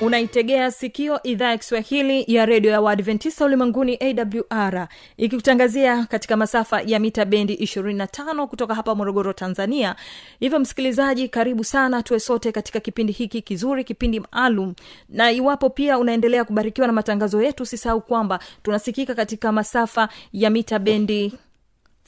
unaitegea 0.00 0.70
sikio 0.70 1.22
idhaa 1.22 1.50
ya 1.50 1.58
kiswahili 1.58 2.24
ya 2.34 2.46
redio 2.46 2.70
ya 2.70 2.80
waadventista 2.80 3.44
ulimwenguni 3.44 3.98
awr 4.00 4.88
ikikutangazia 5.16 6.04
katika 6.06 6.36
masafa 6.36 6.80
ya 6.80 6.98
mita 6.98 7.24
bendi 7.24 7.54
25 7.54 8.46
kutoka 8.46 8.74
hapa 8.74 8.94
morogoro 8.94 9.32
tanzania. 9.32 9.96
Hivyo 10.40 10.58
msikilizaji 10.58 11.28
karibu 11.28 11.64
sana 11.64 12.02
tuwe 12.02 12.20
sote 12.20 12.52
katika 12.52 12.80
kipindi 12.80 13.12
hiki 13.12 13.42
kizuri 13.42 13.84
kipindi 13.84 14.20
maalum. 14.20 14.74
Na 15.08 15.30
iwapo 15.32 15.70
pia 15.70 15.98
unaendelea 15.98 16.44
kubarikiwa 16.44 16.86
na 16.86 16.92
matangazo 16.92 17.42
yetu 17.42 17.62
usisahau 17.62 18.00
kwamba 18.00 18.38
tunasikika 18.62 19.14
katika 19.14 19.52
masafa 19.52 20.08
ya 20.32 20.50
mita 20.50 20.78
bendi 20.78 21.32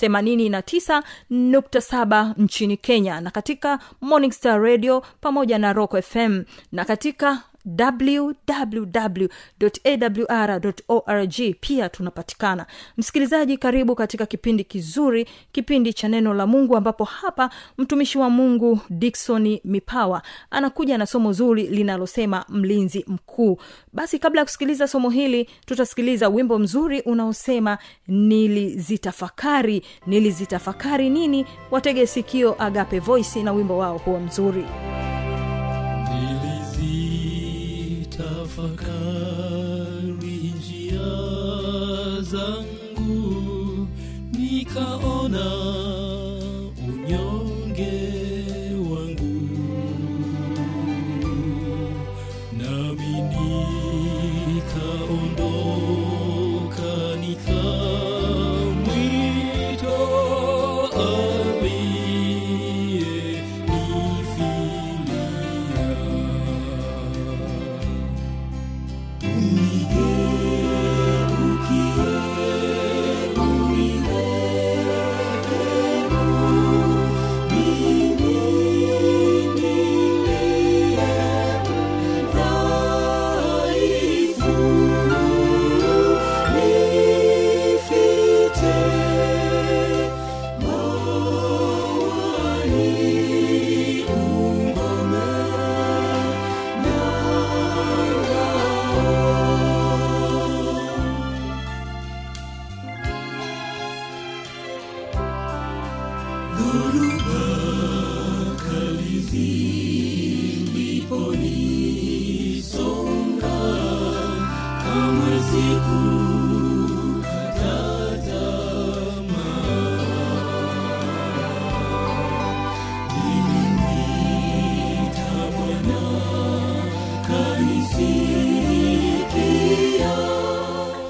89.7 0.01 2.35
nchini 2.37 2.77
kenya 2.77 3.21
na 3.21 3.31
katika 3.31 3.79
morning 4.01 4.33
star 4.33 4.63
radio 4.63 5.03
pamoja 5.21 5.59
na 5.59 5.73
rock 5.73 6.01
fm 6.03 6.43
na 6.73 6.85
katika 6.85 7.43
www.awr.org 10.19 11.37
pia 11.61 11.89
tunapatikana. 11.89 12.67
Msikilizaji 12.97 13.57
karibu 13.57 13.95
katika 13.95 14.27
kipindi 14.27 14.65
kizuri 14.65 15.27
kipindi 15.53 15.93
cha 15.93 16.09
neno 16.09 16.35
la 16.35 16.47
mungu 16.47 16.77
ambapo 16.77 17.05
hapa 17.05 17.51
mtumishi 17.79 18.19
wa 18.19 18.31
mungu 18.31 18.81
diksoni 18.91 19.61
mipawa 19.65 20.23
anakuja 20.51 20.99
na 20.99 21.07
somo 21.07 21.33
zuri 21.33 21.63
linalosema 21.67 22.45
mlinzi 22.49 23.05
mkuu. 23.09 23.59
Basi 23.93 24.19
kabla 24.19 24.41
ya 24.41 24.45
kusikiliza 24.45 24.89
somo 24.89 25.11
hili 25.11 25.49
tutasikiliza 25.67 26.29
wimbo 26.29 26.59
mzuri 26.59 27.01
unaosema 27.01 27.79
nilizitafakari. 28.09 29.83
Nilizitafakari 30.07 31.11
nini? 31.11 31.47
Watege 31.71 32.07
sikio 32.07 32.63
agape 32.63 32.99
voice 32.99 33.43
na 33.43 33.53
wimbo 33.53 33.79
wao 33.79 33.99
huo 33.99 34.21
mzuri 34.21 34.65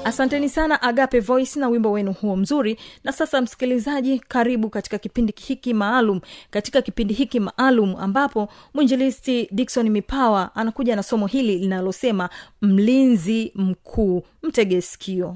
asanteni 0.09 0.49
sana 0.49 0.81
agape 0.81 1.19
voice 1.19 1.59
na 1.59 1.67
wimbo 1.69 1.91
wenu 1.91 2.13
huo 2.13 2.35
mzuri. 2.35 2.77
Na 3.03 3.11
sasa 3.11 3.41
msikilizaji 3.41 4.19
karibu 4.19 4.69
katika 4.69 4.97
kipindi 4.97 5.33
hiki 5.47 5.73
maalum 5.73 6.21
katika 6.51 6.81
kipindi 6.81 7.13
hiki 7.13 7.39
maalum 7.39 7.95
ambapo 7.95 8.49
mwinjilisti 8.73 9.47
dikson 9.51 9.89
mipawa 9.89 10.55
anakuja 10.55 10.95
na 10.95 11.03
somo 11.03 11.27
hili 11.27 11.57
linalosema 11.57 12.29
mlinzi 12.61 13.51
mkuu 13.55 14.23
mtege 14.43 14.81
sikio 14.81 15.33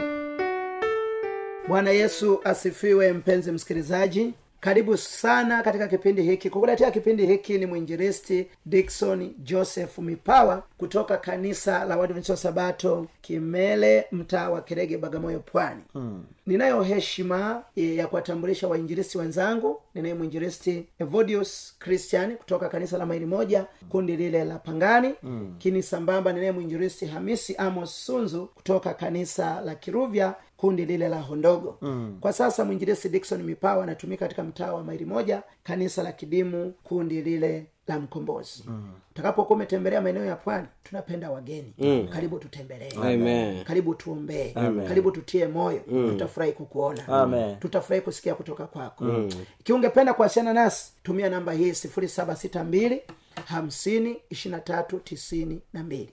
bwana 1.68 1.90
yesu 1.92 2.40
asifiwe 2.44 3.14
mpenzi 3.14 3.52
msikilizaji 3.52 4.34
karibu 4.64 4.98
sana 4.98 5.64
katika 5.64 5.88
kipindi 5.88 6.22
hiki 6.22 6.50
kukuletea 6.50 6.92
kipindi 6.92 7.26
hiki 7.26 7.58
ni 7.58 7.66
mwinjilisti 7.66 8.48
dikson 8.66 9.34
joseph 9.38 9.98
mipawa 10.00 10.64
kutoka 10.78 11.18
kanisa 11.18 11.86
la 11.86 11.98
wadventista 11.98 12.34
wa 12.34 12.38
sabato 12.38 13.08
kimele 13.22 14.06
mtaa 14.12 14.50
wa 14.50 14.62
kirege 14.62 14.98
bagamoyo 14.98 15.40
pwani 15.40 15.82
hmm. 15.94 16.26
ninayo 16.46 16.84
heshima 16.84 17.64
e, 17.76 17.96
ya 17.96 18.08
kuwatambulisha 18.08 18.68
wainjilisti 18.68 19.18
wenzangu 19.18 19.82
ninaye 19.96 20.14
mwinjilisti 20.14 20.86
evodius 21.00 21.76
christian 21.80 22.38
kutoka 22.38 22.70
kanisa 22.70 22.98
la 22.98 23.06
maili 23.06 23.26
moja 23.26 23.66
kundi 23.90 24.18
lile 24.18 24.44
la 24.44 24.60
pangani 24.60 25.14
hmm. 25.22 25.56
kini 25.58 25.84
sambamba 25.84 26.34
ninaye 26.34 26.52
mwinjilisti 26.52 27.06
hamisi 27.06 27.56
amos 27.56 28.06
sunzu 28.06 28.46
kutoka 28.46 28.94
kanisa 28.94 29.62
la 29.62 29.76
kiruvya 29.76 30.36
kundi 30.58 30.86
lile 30.86 31.10
la 31.10 31.22
hondogo. 31.22 31.78
Mm. 31.82 32.18
kwa 32.22 32.34
sasa 32.34 32.66
mwinjilisi 32.66 33.10
dikson 33.10 33.44
mipawa 33.44 33.84
anatumika 33.84 34.26
katika 34.26 34.44
mtaa 34.44 34.74
wa 34.74 34.84
maili 34.84 35.06
moja 35.06 35.44
kanisa 35.64 36.04
la 36.04 36.12
kidimu 36.12 36.74
kundi 36.84 37.22
lile 37.22 37.66
la 37.88 38.00
mkombozi. 38.00 38.64
Utakapokuwa 39.12 39.56
umetembelea 39.56 40.02
maeneo 40.02 40.26
ya 40.26 40.36
pwani 40.36 40.68
tunapenda 40.84 41.32
wageni. 41.32 41.74
Mm. 41.78 42.08
karibu 42.14 42.40
tutembelee. 42.40 43.64
Karibu 43.64 43.96
tuombee. 43.96 44.54
Karibu 44.88 45.12
tutie 45.12 45.48
moyo. 45.48 45.82
Mm. 45.88 46.10
tutafurahi 46.12 46.52
kukuona. 46.52 47.08
Amen. 47.08 47.60
tutafurahi 47.60 48.02
kusikia 48.02 48.36
kutoka 48.36 48.68
kwako. 48.68 49.04
Mm. 49.04 49.30
ikiwa 49.60 49.76
ungependa 49.76 50.14
kuwasiliana 50.14 50.54
nasi 50.64 50.92
tumia 51.04 51.30
namba 51.30 51.52
hii 51.54 51.74
sifuri 51.74 52.08
saba 52.08 52.36
sita 52.36 52.64
mbili 52.64 53.02
hamsini 53.46 54.18
ishirina 54.30 54.60
tatu 54.60 55.00
tisini 55.00 55.62
na 55.74 55.84
mbili 55.84 56.10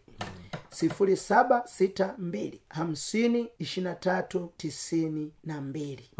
sifuri 0.71 1.17
saba 1.17 1.63
sita 1.67 2.15
mbili 2.19 2.61
hamsini 2.69 3.49
ishirina 3.59 3.95
tatu 3.95 4.51
tisini 4.57 5.33
na 5.45 5.61
mbili 5.61 6.11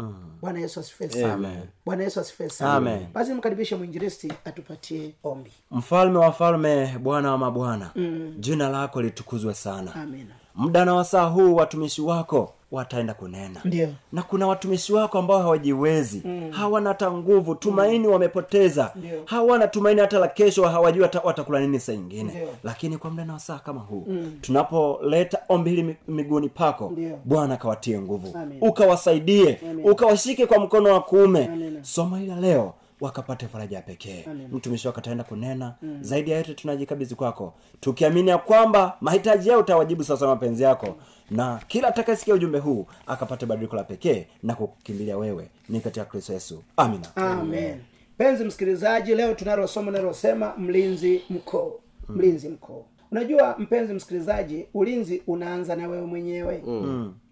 bwana 0.41 0.59
yesu 0.59 0.79
asifiwe 0.79 1.09
sana. 1.09 1.51
Bwana 1.85 2.03
yesu 2.03 2.19
asifiwe 2.19 2.49
sana. 2.49 2.99
Basi 3.13 3.33
mkaribishe 3.33 3.75
mwinjilisti 3.75 4.33
atupatie 4.45 5.13
ombi. 5.23 5.51
Mfalme 5.71 6.17
wa 6.19 6.31
falme 6.31 6.97
bwana 7.01 7.31
wa 7.31 7.37
mabwana. 7.37 7.91
Mm. 7.95 8.35
jina 8.39 8.69
lako 8.69 9.01
litukuzwe 9.01 9.53
sana. 9.53 9.95
Amina. 9.95 10.35
Muda 10.55 10.85
na 10.85 10.93
wasaa 10.93 11.23
huu 11.25 11.55
watumishi 11.55 12.01
wako 12.01 12.53
wataenda 12.71 13.13
kunena 13.13 13.61
Ndio. 13.65 13.89
na 14.11 14.23
kuna 14.23 14.47
watumishi 14.47 14.93
wako 14.93 15.17
ambao 15.19 15.39
hawajiwezi 15.41 16.21
mm. 16.25 16.51
hawana 16.51 16.89
hata 16.89 17.11
nguvu 17.11 17.55
tumaini 17.55 18.07
mm. 18.07 18.13
wamepoteza 18.13 18.91
Ndio. 18.95 19.21
hawana 19.25 19.67
tumaini 19.67 20.01
hata 20.01 20.19
la 20.19 20.27
kesho 20.27 20.63
hawajui 20.67 21.03
watakula 21.23 21.59
nini 21.59 21.79
saa 21.79 21.93
ingine 21.93 22.23
Ndio. 22.33 22.47
lakini 22.63 22.97
kwa 22.97 23.11
mda 23.11 23.25
na 23.25 23.33
wasaa 23.33 23.59
kama 23.59 23.79
huu 23.81 24.05
mm. 24.07 24.37
tunapoleta 24.41 25.39
ombi 25.49 25.69
hili 25.69 25.95
miguuni 26.07 26.49
pako 26.49 26.93
bwana 27.25 27.53
akawatie 27.53 27.99
nguvu 28.01 28.37
Amen. 28.37 28.57
ukawasaidie 28.61 29.59
ukawashike 29.83 30.45
kwa 30.45 30.59
mkono 30.59 30.93
wa 30.93 31.01
kuume 31.01 31.45
Amen. 31.45 31.79
somo 31.83 32.15
hili 32.15 32.29
la 32.29 32.35
leo 32.39 32.73
wakapate 33.01 33.47
faraja 33.47 33.75
ya 33.77 33.81
pekee. 33.83 34.25
Mtumishi 34.51 34.87
wako 34.87 34.99
ataenda 34.99 35.23
kunena. 35.23 35.75
Mm. 35.81 35.97
zaidi 36.01 36.31
ya 36.31 36.37
yote 36.37 36.53
tunajikabizi 36.53 37.15
kwako 37.15 37.53
tukiamini 37.79 38.29
ya 38.29 38.37
kwamba 38.37 38.97
mahitaji 39.01 39.49
yao 39.49 39.59
utawajibu 39.59 40.03
sasa 40.03 40.27
mapenzi 40.27 40.63
yako. 40.63 40.95
Na 41.31 41.59
kila 41.67 41.87
atakayesikia 41.87 42.33
ujumbe 42.33 42.59
huu 42.59 42.85
akapate 43.07 43.45
badiliko 43.45 43.75
la 43.75 43.83
pekee 43.83 44.27
na 44.43 44.55
kukimbilia 44.55 45.17
wewe. 45.17 45.49
Ni 45.69 45.79
katika 45.79 46.05
kristo 46.05 46.33
yesu. 46.33 46.63
Amina. 46.77 47.15
Amen. 47.15 47.79
Mpenzi 48.15 48.43
msikilizaji 48.45 49.15
leo 49.15 49.33
tunalo 49.33 49.67
somo 49.67 49.91
linalosema 49.91 50.53
mlinzi 50.57 51.21
mkuu 51.29 51.73
mlinzi 52.09 52.49
mkoo. 52.49 52.85
Unajua 53.11 53.55
mpenzi 53.59 53.93
msikilizaji 53.93 54.65
ulinzi 54.73 55.21
unaanza 55.27 55.75
na 55.75 55.87
wewe 55.87 56.05
mwenyewe. 56.05 56.63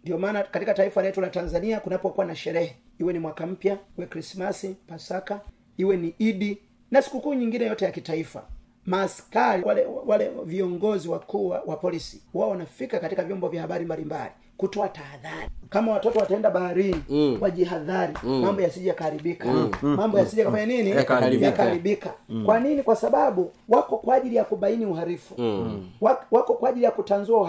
Ndio 0.03 0.17
maana 0.17 0.43
katika 0.43 0.73
taifa 0.73 1.01
letu 1.01 1.21
la 1.21 1.29
tanzania 1.29 1.79
kunapokuwa 1.79 2.25
na 2.25 2.35
sherehe 2.35 2.75
iwe 2.99 3.13
ni 3.13 3.19
mwaka 3.19 3.47
mpya 3.47 3.77
iwe 3.97 4.07
krismasi 4.07 4.75
pasaka 4.87 5.41
iwe 5.79 5.97
ni 5.97 6.13
idi 6.19 6.57
na 6.91 7.01
sikukuu 7.01 7.33
nyingine 7.33 7.65
yote 7.65 7.85
ya 7.85 7.91
kitaifa. 7.91 8.43
Maaskari 8.85 9.63
wale 9.63 9.85
wale 10.05 10.31
viongozi 10.45 11.09
wakuu 11.09 11.47
wa, 11.49 11.59
polisi 11.77 12.21
wao 12.33 12.49
wanafika 12.49 12.99
katika 12.99 13.23
vyombo 13.23 13.47
vya 13.49 13.61
habari 13.61 13.85
mbalimbali 13.85 14.31
kutoa 14.59 14.87
tahadhari. 14.89 15.49
Kama 15.69 15.91
watoto 15.91 16.19
wataenda 16.19 16.49
baharini 16.49 17.03
mm. 17.09 17.37
wajihadhari. 17.41 18.13
Mm. 18.23 18.41
mambo 18.41 18.61
yasije 18.61 18.87
yakaharibika 18.89 19.45
mm. 19.45 19.71
mambo 19.81 20.19
yasije 20.19 20.41
yakafanya 20.41 20.65
nini? 20.65 20.89
Yakaharibika. 20.89 22.13
mm. 22.29 22.45
kwa 22.45 22.59
nini? 22.59 22.83
Kwa 22.83 22.95
sababu 22.95 23.51
wako 23.69 23.97
kwa 23.97 24.15
ajili 24.15 24.35
ya 24.35 24.43
kubaini 24.43 24.85
uharifu. 24.85 25.33
Mm. 25.37 25.89
wako 26.31 26.53
kwa 26.53 26.69
ajili 26.69 26.85
ya 26.85 26.91
kutanzua 26.91 27.41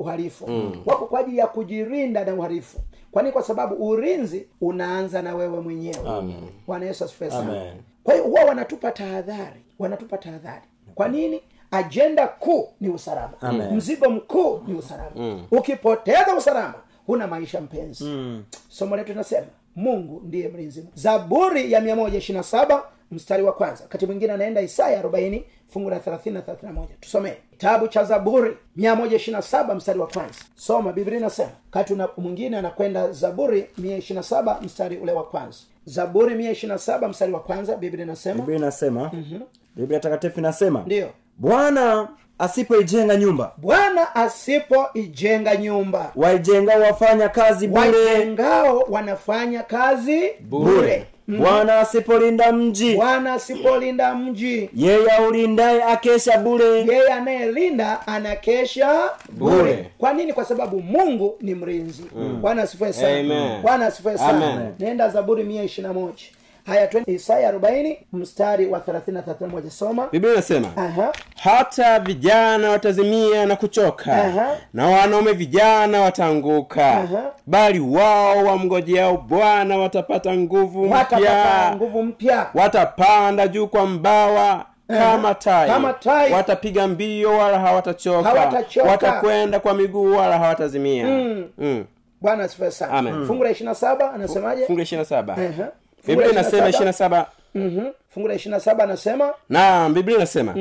uharifu. 0.00 0.46
Mm. 0.50 0.72
wako 0.86 1.06
kwa 1.06 1.20
ajili 1.20 1.38
ya 1.38 1.46
kujirinda 1.46 2.24
na 2.24 2.34
uharifu. 2.34 2.78
Kwa 3.12 3.22
nini? 3.22 3.32
Kwa 3.32 3.42
sababu 3.42 3.88
urinzi 3.88 4.46
unaanza 4.60 5.22
na 5.22 5.34
wewe 5.34 5.60
mwenyewe. 5.60 6.34
Bwana 6.66 6.86
yesu 6.86 7.04
asifiwe 7.04 7.30
sana. 7.30 7.62
Kwa 8.04 8.14
hiyo 8.14 8.26
huwa 8.26 8.44
wanatupa 8.44 8.90
tahadhari. 8.92 9.60
Wanatupa 9.78 10.18
tahadhari. 10.18 10.64
Kwa 10.94 11.08
nini 11.08 11.42
ajenda 11.70 12.26
kuu 12.28 12.68
ni 12.80 12.88
usalama 12.88 13.32
Amen. 13.40 13.74
mzigo 13.76 14.10
mkuu 14.10 14.60
ni 14.66 14.74
usalama 14.74 15.10
mm. 15.16 15.46
ukipoteza 15.50 16.34
usalama 16.38 16.74
huna 17.06 17.26
maisha 17.26 17.60
mpenzi 17.60 18.04
mm. 18.04 18.44
somo 18.68 18.96
letu 18.96 19.08
linasema 19.12 19.46
mungu 19.76 20.22
ndiye 20.24 20.48
mlinzi 20.48 20.84
zaburi 20.94 21.72
ya 21.72 21.80
127 21.80 22.82
mstari 23.10 23.42
wa 23.42 23.52
kwanza 23.52 23.82
wakati 23.84 24.06
mwingine 24.06 24.32
anaenda 24.32 24.60
isaya 24.60 25.02
40 25.02 25.42
fungu 25.68 25.90
la 25.90 25.98
30 25.98 26.32
na 26.32 26.40
31 26.40 26.84
tusomee 27.00 27.32
kitabu 27.50 27.88
cha 27.88 28.04
zaburi 28.04 28.56
127 28.78 29.74
mstari 29.74 29.98
wa 29.98 30.06
kwanza 30.06 30.34
soma 30.54 30.92
biblia 30.92 31.18
inasema 31.18 31.50
wakati 31.72 31.94
mwingine 32.20 32.56
anakwenda 32.56 33.12
zaburi 33.12 33.66
127 33.80 34.62
mstari 34.64 34.96
ule 34.96 35.12
wa 35.12 35.24
kwanza 35.24 35.58
zaburi 35.84 36.34
127 36.52 37.08
mstari 37.08 37.32
wa 37.32 37.40
kwanza 37.40 37.76
biblia 37.76 38.04
inasema 38.04 38.34
biblia 38.36 38.56
inasema 38.58 39.10
mm-hmm. 39.12 39.42
biblia 39.76 40.00
takatifu 40.00 40.38
inasema 40.40 40.80
Ndiyo. 40.82 41.10
Bwana 41.40 42.08
asipoijenga 42.38 43.16
nyumba. 43.16 43.52
Bwana 43.56 44.14
asipoijenga 44.14 45.56
nyumba. 45.56 46.12
Waijengao 46.16 46.80
wafanya 46.80 47.28
kazi 47.28 47.66
bure. 47.68 48.36
Wanafanya 48.88 49.62
kazi 49.62 50.20
bure. 50.40 51.06
bwana 51.28 51.78
asipolinda 51.78 52.52
mji. 52.52 52.94
Bwana 52.94 53.32
asipolinda 53.34 54.14
mji. 54.14 54.70
Yeye 54.76 55.10
aulindaye 55.10 55.82
akesha 55.84 56.38
bure. 56.38 56.64
Yeye 56.80 57.12
anayelinda 57.12 58.06
anakesha 58.06 59.10
bure. 59.32 59.56
Bure. 59.56 59.90
kwa 59.98 60.12
nini? 60.12 60.32
Kwa 60.32 60.44
sababu 60.44 60.80
mungu 60.82 61.36
ni 61.40 61.54
mlinzi. 61.54 62.04
Bwana 62.40 62.62
asifue 62.62 62.92
sana. 62.92 63.58
Bwana 63.62 63.86
asifue 63.86 64.18
sana. 64.18 64.70
Nenda 64.78 65.08
zaburi 65.08 65.44
mia 65.44 65.62
ishirina 65.62 65.92
moja 65.92 66.24
haya 66.70 66.86
twende 66.86 67.12
isaya 67.12 67.48
mstari 68.12 68.66
wa 68.66 68.80
na 68.80 69.12
na 69.12 69.22
soma 69.70 70.08
biblia 70.12 70.32
inasema 70.32 70.68
Aha. 70.76 71.12
hata 71.42 72.00
vijana 72.00 72.70
watazimia 72.70 73.46
na 73.46 73.56
kuchoka 73.56 74.12
Aha. 74.24 74.56
na 74.74 74.86
wanaume 74.86 75.32
vijana 75.32 76.00
wataanguka 76.00 76.86
Aha. 76.92 77.22
bali 77.46 77.80
wao 77.80 78.44
wamgojeao 78.44 79.16
bwana 79.16 79.78
watapata 79.78 80.36
nguvu 80.36 80.84
mpya 80.86 81.72
nguvu 81.76 82.02
mpya 82.02 82.46
watapanda 82.54 83.48
juu 83.48 83.66
kwa 83.66 83.86
mbawa 83.86 84.64
kama 84.88 85.34
tai 85.34 85.68
Kama 85.70 85.92
tai. 85.92 86.32
watapiga 86.32 86.86
mbio 86.88 87.30
wala 87.38 87.58
hawatachoka 87.58 88.28
Hawatachoka. 88.28 88.88
watakwenda 88.90 89.60
kwa 89.60 89.74
miguu 89.74 90.16
wala 90.16 90.38
hawatazimia 90.38 91.06
Mm. 91.06 91.44
Mm. 91.58 91.84
bwana 92.20 92.48
sana 92.70 93.26
fungu 93.26 93.44
la 93.44 93.50
ishirina 93.50 93.74
saba 93.74 94.12
anasemaje 94.12 94.66
fungu 94.66 94.78
la 94.78 94.82
ishirina 94.82 95.04
saba 95.04 95.32
Aha. 95.34 95.68
Biblia 96.06 96.30
inasema 96.30 96.62
27. 96.62 96.68
ishirina 96.70 96.92
saba. 96.92 97.26
Mhm. 97.54 97.86
fungu 98.14 98.28
la 98.28 98.34
ishirina 98.34 98.60
saba 98.60 98.84
anasema? 98.84 99.32
Naam 99.48 99.94
biblia 99.94 100.16
inasema 100.16 100.54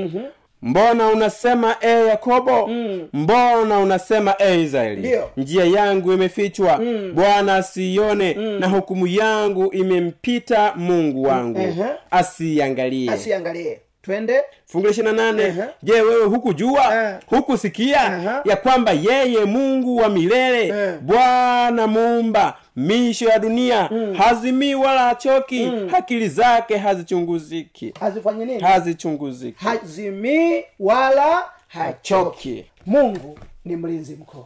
mbona 0.61 1.07
unasema 1.07 1.75
e 1.81 2.05
yakobo? 2.07 2.67
Mbona 3.13 3.79
unasema 3.79 4.35
e 4.39 4.61
israeli? 4.61 4.99
Ndiyo. 4.99 5.29
njia 5.37 5.65
yangu 5.65 6.13
imefichwa. 6.13 6.79
Bwana 7.13 7.55
asiione 7.55 8.33
na 8.33 8.67
hukumu 8.67 9.07
yangu 9.07 9.73
imempita 9.73 10.73
mungu 10.75 11.23
wangu. 11.23 11.75
Asiangalie. 12.11 13.11
Asiangalie. 13.11 13.79
Twende. 14.01 14.41
Fungu 14.65 14.87
la 15.03 15.11
nane. 15.11 15.43
Ehe. 15.43 15.63
je 15.83 15.93
wewe 16.01 16.25
hukujua? 16.25 16.95
Eh. 17.09 17.15
hukusikia? 17.27 18.01
Aha. 18.01 18.41
ya 18.45 18.55
kwamba 18.55 18.91
yeye 18.91 19.45
mungu 19.45 19.97
wa 19.97 20.09
milele 20.09 20.67
Eh. 20.67 20.93
bwana 21.01 21.87
muumba 21.87 22.57
misho 22.79 23.29
ya 23.29 23.39
dunia. 23.39 23.89
Hazimii 24.17 24.75
wala 24.75 24.99
hachoki. 25.01 25.71
Akili 25.93 26.29
zake 26.29 26.77
hazichunguziki. 26.77 27.93
Hazifanye 27.99 28.45
nini? 28.45 28.61
Hazichunguziki. 28.61 29.65
Hazimii 29.65 30.63
wala 30.79 31.43
hachoki. 31.67 32.65
mungu 32.85 33.39
ni 33.65 33.75
mlinzi 33.75 34.15
mkuu. 34.15 34.45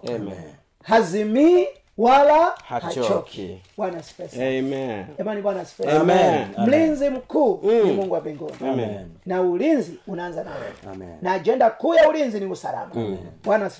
Hazimii 0.83 1.65
wala 1.97 2.53
Hachoki. 2.63 3.57
bwana 3.77 4.01
bwana 5.41 5.65
mlinzi 6.57 7.09
mkuu 7.09 7.59
ni 7.85 7.91
mungu 7.91 8.13
wa 8.13 8.21
mbinguni. 8.21 8.55
Na 9.25 9.41
ulinzi 9.41 9.99
unaanza 10.07 10.43
na 10.43 10.51
wewe 10.51 11.17
na 11.21 11.31
ajenda 11.33 11.69
kuu 11.69 11.93
ya 11.93 12.09
ulinzi 12.09 12.39
ni 12.39 12.45
usalama. 12.45 12.91
Bwana. 13.43 13.71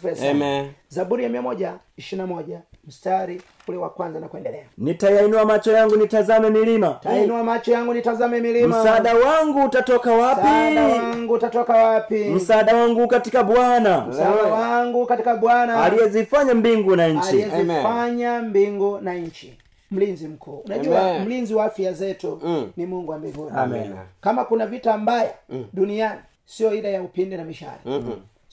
Zaburi 0.93 1.23
ya 1.23 1.29
mia 1.29 1.41
moja 1.41 1.73
ishirina 1.97 2.27
moja 2.27 2.61
mstari 2.87 3.41
ule 3.67 3.77
wa 3.77 3.89
kwanza 3.89 4.19
na 4.19 4.27
kuendelea. 4.27 4.63
Nitayainua 4.77 5.45
macho 5.45 5.71
yangu 5.71 5.95
nitazame 5.95 6.49
milima. 6.49 6.99
Tainua 7.03 7.43
macho 7.43 7.71
yangu 7.71 7.93
nitazame 7.93 8.39
milima. 8.41 8.79
Msaada 8.79 9.15
wangu 9.15 9.63
utatoka 9.65 10.13
wapi? 10.13 10.41
Msaada 10.41 10.83
wangu 10.87 11.33
utatoka 11.33 11.73
wapi? 11.73 12.15
Msaada 12.25 12.75
wangu 12.75 13.07
katika 13.07 13.43
bwana. 13.43 14.05
Msaada 14.05 14.43
wangu 14.43 15.05
katika 15.05 15.35
bwana. 15.35 15.83
Aliyezifanya 15.83 16.53
mbingu 16.53 16.95
na 16.95 17.07
nchi. 17.07 17.29
Aliyezifanya 17.29 18.41
mbingu 18.41 18.99
na 19.01 19.13
nchi. 19.13 19.57
Mlinzi 19.91 20.27
mkuu. 20.27 20.61
Unajua 20.65 21.19
mlinzi 21.19 21.53
wa 21.55 21.65
afya 21.65 21.93
zetu 21.93 22.39
Mm. 22.43 22.71
ni 22.77 22.85
mungu 22.85 23.11
wa 23.11 23.17
mbinguni. 23.17 23.51
Kama 24.21 24.45
kuna 24.45 24.67
vita 24.67 24.97
mbaya 24.97 25.33
duniani 25.73 26.19
sio 26.45 26.73
ile 26.75 26.93
ya 26.93 27.01
upinde 27.01 27.37
na 27.37 27.45
mishale 27.45 27.79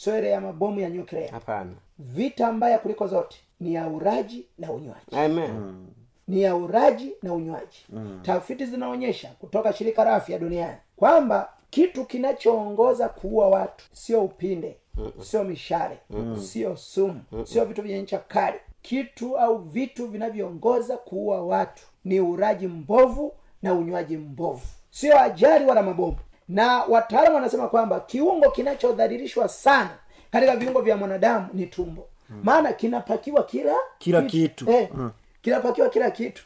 sio 0.00 0.18
ile 0.18 0.30
ya 0.30 0.40
mabomu 0.40 0.80
ya 0.80 0.90
nyuklia. 0.90 1.30
Hapana. 1.32 1.70
Vita 1.98 2.52
mbaya 2.52 2.78
kuliko 2.78 3.06
zote 3.06 3.36
ni 3.60 3.74
ya 3.74 3.88
uraji 3.88 4.46
na 4.58 4.72
unywaji. 4.72 5.16
Amen. 5.16 5.86
ni 6.28 6.42
ya 6.42 6.56
uraji 6.56 7.12
na 7.22 7.32
unywaji. 7.34 7.86
Tafiti 8.22 8.66
zinaonyesha 8.66 9.28
kutoka 9.28 9.72
shirika 9.72 10.04
la 10.04 10.14
afya 10.14 10.38
duniani 10.38 10.76
kwamba 10.96 11.48
kitu 11.70 12.04
kinachoongoza 12.04 13.08
kuua 13.08 13.48
watu 13.48 13.84
sio 13.92 14.24
upinde 14.24 14.76
sio 15.20 15.44
mishale 15.44 15.98
sio 16.42 16.76
sumu 16.76 17.20
sio 17.44 17.64
vitu 17.64 17.82
vyenye 17.82 18.02
ncha 18.02 18.18
kali. 18.18 18.58
Kitu 18.82 19.38
au 19.38 19.58
vitu 19.58 20.06
vinavyoongoza 20.06 20.96
kuua 20.96 21.42
watu 21.42 21.82
ni 22.04 22.20
uraji 22.20 22.66
mbovu 22.66 23.32
na 23.62 23.74
unywaji 23.74 24.16
mbovu. 24.16 24.66
Sio 24.90 25.20
ajali 25.20 25.64
wala 25.64 25.82
mabomu 25.82 26.16
na 26.50 26.82
wataalamu 26.88 27.34
wanasema 27.34 27.68
kwamba 27.68 28.00
kiungo 28.00 28.50
kinachodhalilishwa 28.50 29.48
sana 29.48 29.90
katika 30.32 30.56
viungo 30.56 30.80
vya 30.80 30.96
mwanadamu 30.96 31.46
ni 31.52 31.66
tumbo. 31.66 32.06
Maana 32.42 32.72
kinapakiwa 32.72 33.42
kila 33.44 33.74
Kila 33.98 34.22
kitu. 34.22 34.70
eh, 34.70 34.88
kinapakiwa 35.42 35.88
kila 35.88 36.10
kitu. 36.10 36.44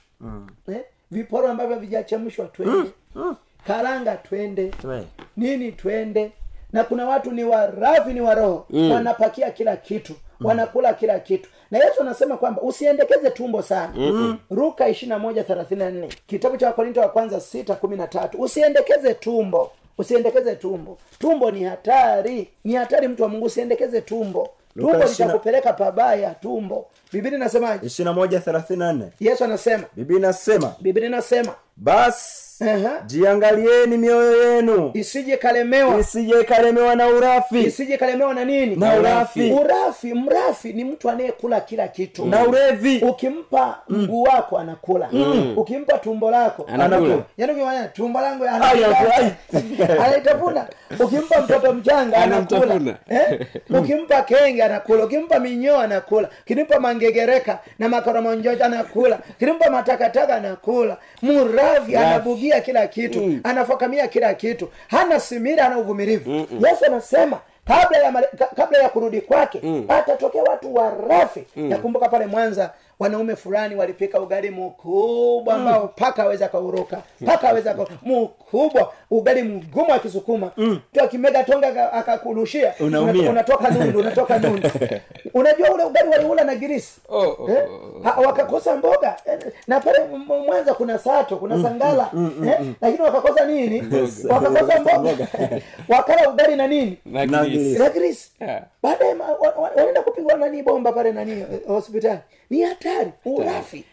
Eh, 0.69 0.81
viporo 1.11 1.49
ambavyo 1.49 1.77
vijachemshwa 1.79 2.47
twende. 2.47 2.91
Karanga 3.67 4.17
twende. 4.17 4.69
Twe. 4.69 5.07
nini 5.37 5.73
twende. 5.73 6.33
Na 6.73 6.85
kuna 6.85 7.07
watu 7.07 7.31
ni 7.33 7.45
warafi 7.45 8.13
ni 8.13 8.21
waroho. 8.21 8.67
Mm. 8.71 8.91
wanapakia 8.91 9.51
kila 9.51 9.77
kitu. 9.77 10.15
Wanakula 10.41 10.95
kila 10.95 11.21
kitu. 11.21 11.51
Na 11.71 11.79
yesu 11.79 12.01
anasema 12.01 12.37
kwamba 12.37 12.63
usiendekeze 12.63 13.31
tumbo 13.31 13.63
sana. 13.63 13.93
Mm. 13.97 14.39
ruka 14.51 14.89
ishirina 14.89 15.19
moja 15.19 15.45
thelathini 15.45 15.81
na 15.85 15.91
nne. 15.91 16.09
Kitabu 16.27 16.57
cha 16.57 16.67
wakorinto 16.67 17.01
wa 17.01 17.09
kwanza 17.09 17.41
sita 17.41 17.75
kumi 17.75 17.97
na 17.97 18.07
tatu. 18.07 18.43
Usiendekeze 18.43 19.15
tumbo 19.15 19.73
usiendekeze 19.99 20.55
tumbo. 20.57 20.99
Tumbo 21.19 21.51
ni 21.51 21.65
hatari. 21.65 22.49
Ni 22.65 22.75
hatari 22.75 23.09
mtu 23.09 23.23
wa 23.23 23.29
mungu 23.29 23.47
usiendekeze 23.47 24.01
tumbo. 24.01 24.49
Tumbo 24.75 24.93
litakupeleka 25.25 25.73
pabaya 25.73 26.35
tumbo. 26.35 26.87
Biblia 27.13 27.37
inasemaje? 27.37 27.87
yesu 29.21 29.45
anasema. 29.45 29.85
Biblia 29.97 30.19
inasema 30.19 30.75
biblia 30.81 31.07
inasema 31.07 31.55
basi 31.77 32.44
Aha. 32.61 33.03
jiangalieni 33.07 33.97
mioyo 33.97 34.53
yenu. 34.55 34.91
Isije 34.95 35.37
kalemewa. 35.37 35.99
Isije 36.01 36.45
kalemewa 36.45 36.95
na 36.95 37.07
urafi. 37.09 37.61
Isije 37.61 37.97
kalemewa 37.97 38.35
na 38.35 38.45
nini? 38.45 38.77
Na 38.77 38.95
urafi. 38.95 39.53
urafi 39.53 40.15
mrafi 40.15 40.73
ni 40.73 40.85
mtu 40.85 41.11
anayekula 41.11 41.61
kila 41.61 41.89
kitu. 41.89 42.27
Na 42.27 42.47
urevi 42.47 42.99
ukimpa 43.09 43.79
mguu 43.89 44.23
wako 44.23 44.59
anakula. 44.59 45.09
Ukimpa 45.57 45.99
tumbo 45.99 46.31
lako 46.31 46.67
Anakula. 46.73 47.19
yaani 47.39 47.89
tumbo 47.93 48.21
langu 48.21 48.45
Ai, 48.45 48.51
analitafuna." 48.51 49.15
ai. 49.17 49.99
anaitafuna. 50.07 50.67
Ukimpa 51.01 51.41
mtoto 51.43 51.73
mchanga 51.73 52.17
anakula. 52.17 52.81
Eh? 53.09 53.41
ukimpa 53.81 54.23
kenge 54.23 54.63
anakula. 54.63 55.05
Ukimpa 55.05 55.41
minyoo 55.41 55.79
anakula. 55.79 56.29
Ukimpa 56.43 56.81
mangegereka 56.81 57.59
na 57.79 57.89
makoromonjoja 57.89 58.65
anakula. 58.67 59.19
Ukimpa 59.31 59.71
matakataka 59.71 60.35
anakula. 60.35 60.97
Muravi 61.23 61.97
anabugia 61.97 62.44
kila 62.61 62.87
kitu 62.87 63.33
anafakamia 63.45 64.09
kila 64.09 64.35
kitu 64.35 64.69
hana 64.89 65.21
simira 65.21 65.67
ana 65.67 65.79
uvumilivu. 65.79 66.31
Yesu 66.31 66.85
anasema 66.87 67.39
kabla 67.65 67.99
ya 67.99 68.13
kabla 68.57 68.79
ya 68.79 68.89
kurudi 68.89 69.21
kwake 69.21 69.63
atatokea 69.89 70.43
watu 70.43 70.75
warafi 70.75 71.45
nakumbuka 71.57 72.09
pale 72.09 72.27
mwanza 72.27 72.71
wanaume 72.99 73.37
fulani 73.37 73.75
walipika 73.77 74.21
ugali 74.21 74.51
mkubwa 74.51 75.55
ambao 75.55 75.85
mpaka 75.85 76.23
aweza 76.23 76.49
kauruka 76.49 77.03
mpaka 77.21 77.49
aweza 77.49 77.75
ka- 77.75 77.87
mkubwa 78.03 78.93
ugali 79.11 79.43
mgumu 79.43 79.93
akisukuma 79.95 80.51
tu 80.93 81.03
akimega 81.05 81.45
tonga 81.45 81.93
akakurushia 81.93 82.75
Unaumia. 82.81 83.31
Unatoka 83.31 83.71
nundu 83.71 83.99
unatoka 84.01 84.39
nundu. 84.39 84.71
Unajua 85.35 85.71
ule 85.71 85.85
ugali 85.85 86.09
waliula 86.09 86.45
na 86.45 86.55
girisi? 86.55 87.01
Oh, 87.09 87.19
oh, 87.19 87.51
eh? 87.51 87.69
Ha- 88.03 88.21
wakakosa 88.21 88.77
mboga? 88.77 89.17
Eh, 89.27 89.39
na 89.67 89.81
pale 89.81 89.99
mwanza 90.47 90.75
kuna 90.75 90.99
sato 90.99 91.37
kuna 91.37 91.63
sangala. 91.63 92.11
eh? 92.47 92.61
lakini 92.81 93.03
wakakosa 93.03 93.45
nini? 93.45 93.81
Wakakosa 94.31 94.81
mboga. 94.81 95.29
Wakala 95.89 96.31
ugali 96.31 96.57
na 96.57 96.67
nini? 96.67 96.99
Na 97.05 97.21
Yeah. 98.41 98.63
baadaye 98.83 99.15
wanaenda 99.63 100.03
kupigwa 100.03 100.35
nani 100.35 100.63
bomba 100.63 100.93
pale 100.93 101.13
nani 101.13 101.33
eh, 101.33 101.47
hospitali? 101.67 102.19
Ni 102.51 102.61
hatari 102.85 103.11
urafi. 103.25 103.85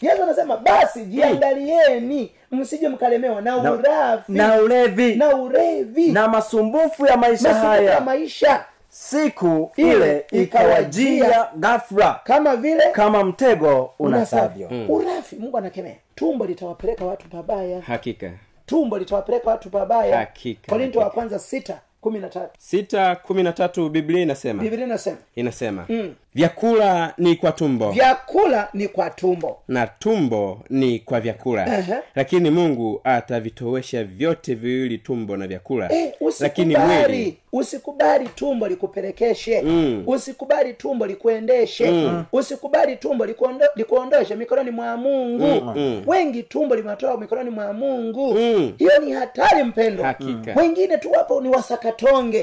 Yesu 0.00 0.22
anasema 0.22 0.56
basi 0.56 1.04
jiangalieni 1.04 2.32
msije 2.50 2.88
mkalemewa 2.88 3.40
na 3.40 3.62
Na- 3.62 3.72
urafi. 3.72 4.32
na 4.32 4.54
ulevi. 4.62 5.14
Na 5.14 5.36
urevi. 5.36 6.12
Na 6.12 6.28
masumbufu 6.28 7.06
ya 7.06 7.16
maisha 7.16 7.48
masumbufu 7.54 7.82
ya 7.84 8.00
maisha. 8.00 8.64
Siku 8.88 9.70
Ile 9.76 10.26
ikawajia. 10.32 11.48
ghafla. 11.56 12.20
Kama 12.24 12.56
vile 12.56 12.90
kama 12.92 13.24
mtego 13.24 13.94
unasavyo. 13.98 14.68
urafi 14.88 15.36
mungu 15.36 15.58
anakemea. 15.58 15.94
Tumbo 16.14 16.44
litawapeleka 16.46 17.04
watu 17.04 17.28
pabaya. 17.28 17.80
Hakika. 17.80 18.30
Tumbo 18.66 18.98
litawapeleka 18.98 19.50
watu 19.50 19.70
pabaya. 19.70 20.16
Hakika, 20.16 20.68
korinto 20.72 20.98
wa 20.98 21.10
kwanza 21.10 21.38
sita 21.38 21.78
kumi 22.00 22.18
na 22.18 22.28
tatu. 22.28 22.50
Sita 22.58 23.16
kumi 23.16 23.42
na 23.42 23.52
tatu 23.52 23.88
biblia 23.88 24.22
inasema. 24.22 24.62
Biblia 24.62 24.86
inasema. 24.86 25.16
Inasema 25.36 25.86
vyakula 26.34 27.14
ni 27.18 27.36
kwa 27.36 27.52
tumbo. 27.52 27.90
Vyakula 27.90 28.68
ni 28.74 28.88
kwa 28.88 29.10
tumbo. 29.10 29.58
Na 29.68 29.86
tumbo 29.86 30.60
ni 30.70 30.98
kwa 30.98 31.20
vyakula. 31.20 31.78
Ehe. 31.78 31.94
lakini 32.14 32.50
mungu 32.50 33.00
atavitowesha 33.04 34.04
vyote 34.04 34.54
viwili 34.54 34.98
tumbo 34.98 35.36
na 35.36 35.46
vyakula. 35.46 35.92
Eh, 35.92 36.12
lakini 36.40 36.76
mwili. 36.76 37.36
Usikubali 37.52 38.28
tumbo 38.28 38.68
likupelekeshe. 38.68 39.62
Mm. 39.62 40.02
usikubali 40.06 40.74
tumbo 40.74 41.06
likuendeshe. 41.06 42.10
Usikubali 42.32 42.96
tumbo 42.96 43.26
likuondo, 43.26 43.66
likuondoshe 43.76 44.34
mikononi 44.34 44.70
mwa 44.70 44.96
mungu. 44.96 45.72
Wengi 46.06 46.42
tumbo 46.42 46.74
limetoa 46.76 47.16
mikononi 47.18 47.50
mwa 47.50 47.72
mungu. 47.72 48.34
Mm. 48.34 48.72
hiyo 48.78 48.98
ni 49.04 49.12
hatari 49.12 49.62
mpendo 49.64 50.02
Hakika. 50.02 50.54
wengine 50.60 50.98
tu 50.98 51.12
wapo 51.12 51.40
ni 51.40 51.48
wasakatonge. 51.48 52.38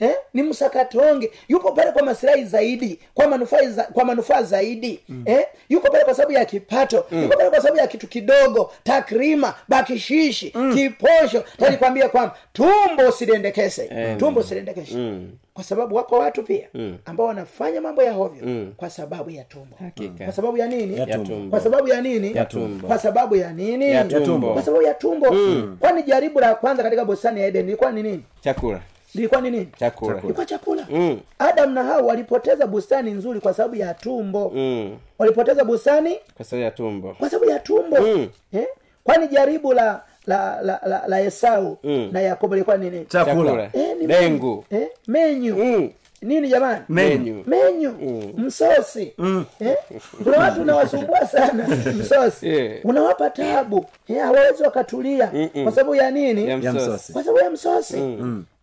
Eh? 0.00 0.14
ni 0.34 0.42
msakatonge. 0.42 1.30
Yupo 1.48 1.72
pale 1.72 1.92
kwa 1.92 2.02
masilahi 2.02 2.44
zaidi 2.44 2.98
kwa 3.14 3.28
manufaa 3.32 3.62
za, 3.70 3.82
kwa 3.84 4.04
manufaa 4.04 4.42
zaidi. 4.42 5.00
Eh? 5.24 5.46
yuko 5.68 5.90
pale 5.90 6.04
kwa 6.04 6.14
sababu 6.14 6.32
ya 6.32 6.44
kipato. 6.44 6.96
Yuko 7.22 7.36
pale 7.36 7.50
kwa 7.50 7.58
sababu 7.60 7.76
ya 7.78 7.86
kitu 7.86 8.06
kidogo. 8.06 8.72
Takrima 8.84 9.54
bakishishi 9.68 10.52
kiposho. 10.74 11.44
Tanikwambia 11.58 12.08
kwamba 12.08 12.36
tumbo 12.52 13.08
usiliendekese 13.08 14.16
tumbo 14.18 14.40
usiliendekeshe 14.40 14.96
Mm. 14.96 15.30
kwa 15.54 15.64
sababu 15.64 15.94
wako 15.96 16.18
watu 16.18 16.42
pia 16.42 16.68
ambao 17.04 17.26
wanafanya 17.26 17.80
mambo 17.80 18.02
ya 18.02 18.12
hovyo 18.12 18.66
kwa 18.76 18.90
sababu 18.90 19.30
ya 19.30 19.44
tumbo. 19.44 19.76
Hakika. 19.78 20.24
kwa 20.24 20.32
sababu 20.32 20.56
ya 20.56 20.66
nini? 20.68 20.98
Ya 20.98 21.06
tumbo. 21.18 21.50
kwa 21.50 21.60
sababu 21.60 21.88
ya 21.88 22.00
nini? 22.00 22.36
Ya 22.36 22.44
tumbo. 22.44 22.86
kwa 22.86 22.98
sababu 22.98 23.36
ya 23.36 23.52
nini? 23.52 23.90
Ya 23.90 24.04
tumbo. 24.04 24.52
kwa 24.52 24.62
sababu 24.62 24.82
ya 24.82 24.94
tumbo. 24.94 25.26
Kwani 25.80 26.02
jaribu 26.02 26.40
la 26.40 26.54
kwanza 26.54 26.82
katika 26.82 27.04
bustani 27.04 27.40
ya 27.40 27.46
eden 27.46 27.68
ilikuwa 27.68 27.92
ni 27.92 28.02
nini? 28.02 28.22
Chakula 28.40 28.80
lilikuwa 29.14 29.40
ni 29.40 29.50
nini 29.50 29.68
chakula 29.78 30.20
ilikuwa 30.24 30.46
chakula 30.46 30.86
Mm. 30.90 31.20
adam 31.38 31.72
na 31.74 31.82
hao 31.82 32.06
walipoteza 32.06 32.66
bustani 32.66 33.10
nzuri 33.10 33.40
kwa 33.40 33.54
sababu 33.54 33.74
ya 33.74 33.94
tumbo 33.94 34.52
Mm. 34.54 34.96
walipoteza 35.18 35.64
bustani 35.64 36.16
kwa 36.36 36.44
sababu 36.44 36.64
ya 36.64 36.70
tumbo 36.70 37.14
kwa 37.18 37.30
sababu 37.30 37.50
ya 37.50 37.58
tumbo 37.58 37.96
Mm. 38.00 38.28
eh? 38.52 38.66
kwani 39.04 39.28
jaribu 39.28 39.72
la 39.72 40.00
la 40.26 40.62
la, 40.62 40.80
la, 40.86 41.02
la 41.06 41.20
esau 41.20 41.78
Mm. 41.84 42.08
na 42.12 42.20
yakobo 42.20 42.54
ilikuwa 42.56 42.76
nini 42.76 43.04
chakula 43.06 43.70
eh, 43.72 43.96
ni 44.00 44.06
dengu 44.06 44.64
menyu. 44.70 44.82
eh? 44.82 44.88
menyu 45.06 45.56
Mm. 45.56 45.90
nini 46.22 46.48
jamani 46.48 46.80
menyu 46.88 47.44
menyu 47.46 47.92
msosi 48.36 49.12
eh? 49.60 49.76
kuna 50.24 50.38
watu 50.38 50.62
unawasumbua 50.62 51.26
sana 51.26 51.68
msosi 51.98 52.48
Yeah. 52.48 52.84
unawapa 52.84 53.30
tabu 53.30 53.86
eh, 54.16 54.22
hawawezi 54.22 54.62
wakatulia. 54.62 55.30
Kwa 55.62 55.72
sababu 55.72 55.94
ya 55.94 56.10
nini? 56.10 56.48
Ya 56.48 56.72
msosi. 56.72 57.12
kwa 57.12 57.22
sababu 57.24 57.44
ya 57.44 57.50
msosi. 57.50 57.96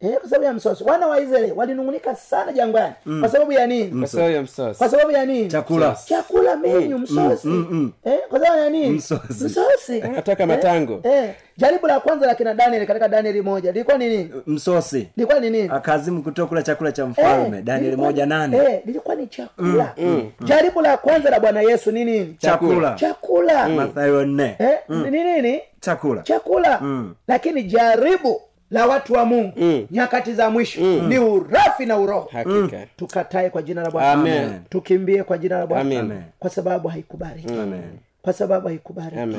Eh, 0.01 0.11
kwa 0.19 0.29
sababu 0.29 0.43
ya 0.45 0.53
msosi. 0.53 0.83
Wana 0.83 1.07
wa 1.07 1.21
israeli 1.21 1.51
walinungunika 1.55 2.15
sana 2.15 2.53
jangwani. 2.53 2.93
Kwa 3.19 3.29
sababu 3.29 3.51
ya 3.51 3.67
nini? 3.67 3.99
Kwa 3.99 4.07
sababu 4.07 4.31
ya 4.31 4.41
msosi. 4.41 4.77
Kwa 4.77 4.89
sababu 4.89 5.11
ya 5.11 5.25
nini? 5.25 5.47
Chakula. 5.47 5.97
Chakula 6.05 6.55
menyu 6.55 6.97
msosi. 6.97 7.47
Eh, 8.05 8.19
kwa 8.29 8.39
sababu 8.39 8.57
ya 8.61 8.69
nini? 8.69 8.89
Msosi. 8.89 9.43
msosi. 9.45 10.01
Anataka 10.01 10.45
matango. 10.45 10.99
eh, 11.03 11.29
jaribu 11.57 11.87
la 11.87 11.99
kwanza 11.99 12.27
la 12.27 12.35
kina 12.35 12.53
danieli 12.53 12.85
katika 12.85 13.07
danieli 13.07 13.41
moja. 13.41 13.71
Lilikuwa 13.71 13.97
ni 13.97 14.09
nini? 14.09 14.29
Msosi. 14.47 15.07
Lilikuwa 15.17 15.39
ni 15.39 15.49
nini? 15.49 15.69
Akazimu 15.73 16.23
kutokula 16.23 16.63
chakula 16.63 16.91
cha 16.91 17.05
mfalme. 17.05 17.57
Eh, 17.57 17.63
danieli 17.63 17.95
moja 17.95 18.25
nane. 18.25 18.57
eh, 18.57 18.81
lilikuwa 18.85 19.15
ni 19.15 19.27
chakula. 19.27 19.95
Jaribu 20.43 20.81
la 20.81 20.97
kwanza 20.97 21.29
la 21.29 21.39
bwana 21.39 21.61
yesu 21.61 21.91
ni 21.91 22.05
nini? 22.05 22.35
Chakula. 22.39 22.93
Chakula. 22.95 23.69
Mathayo 23.69 24.25
nne. 24.25 24.55
Eh, 24.59 24.77
mm. 24.89 25.03
nini 25.09 25.38
chakula. 25.79 26.21
Chakula. 26.21 26.81
Lakini 27.27 27.63
jaribu 27.63 28.41
la 28.71 28.85
watu 28.87 29.13
wa 29.13 29.25
mungu 29.25 29.53
Mm. 29.57 29.87
nyakati 29.91 30.33
za 30.33 30.49
mwisho. 30.49 30.81
Ni 30.81 31.19
urafi 31.19 31.85
na 31.85 31.97
uroho. 31.97 32.29
Mm. 32.45 32.69
tukatae 32.97 33.49
kwa 33.49 33.61
jina 33.61 33.81
la 33.83 33.91
bwana. 33.91 34.59
Tukimbie 34.69 35.23
kwa 35.23 35.37
jina 35.37 35.59
la 35.59 35.67
bwana. 35.67 35.83
Kwa 36.39 36.49
sababu 36.49 36.87
haikubali. 36.87 37.45
Kwa 38.21 38.33
sababu 38.33 38.67
haikubariki 38.67 39.37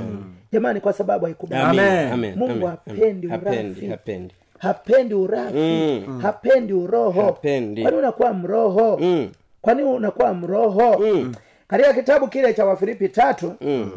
jamani 0.52 0.80
kwa 0.80 0.92
sababu. 0.92 1.28
Amen. 1.54 2.34
Mungu 2.38 2.66
hapendi 2.66 3.26
urafi. 3.26 3.44
hapendi 3.46 3.86
hapendi. 3.88 4.34
Hapendi 4.58 5.14
urafi. 5.14 5.56
Mm. 5.58 6.20
hapendi 6.22 6.72
uroho. 6.72 7.22
Kwani 7.82 7.96
unakuwa 7.98 8.32
mroho? 8.34 8.98
Mm. 9.00 9.28
kwani 9.62 9.82
unakuwa 9.82 10.34
mroho? 10.34 10.98
Mm. 10.98 11.34
katika 11.68 11.92
kitabu 11.92 12.28
kile 12.28 12.54
cha 12.54 12.64
wafilipi 12.64 13.08
tatu 13.08 13.52
Mm. 13.60 13.90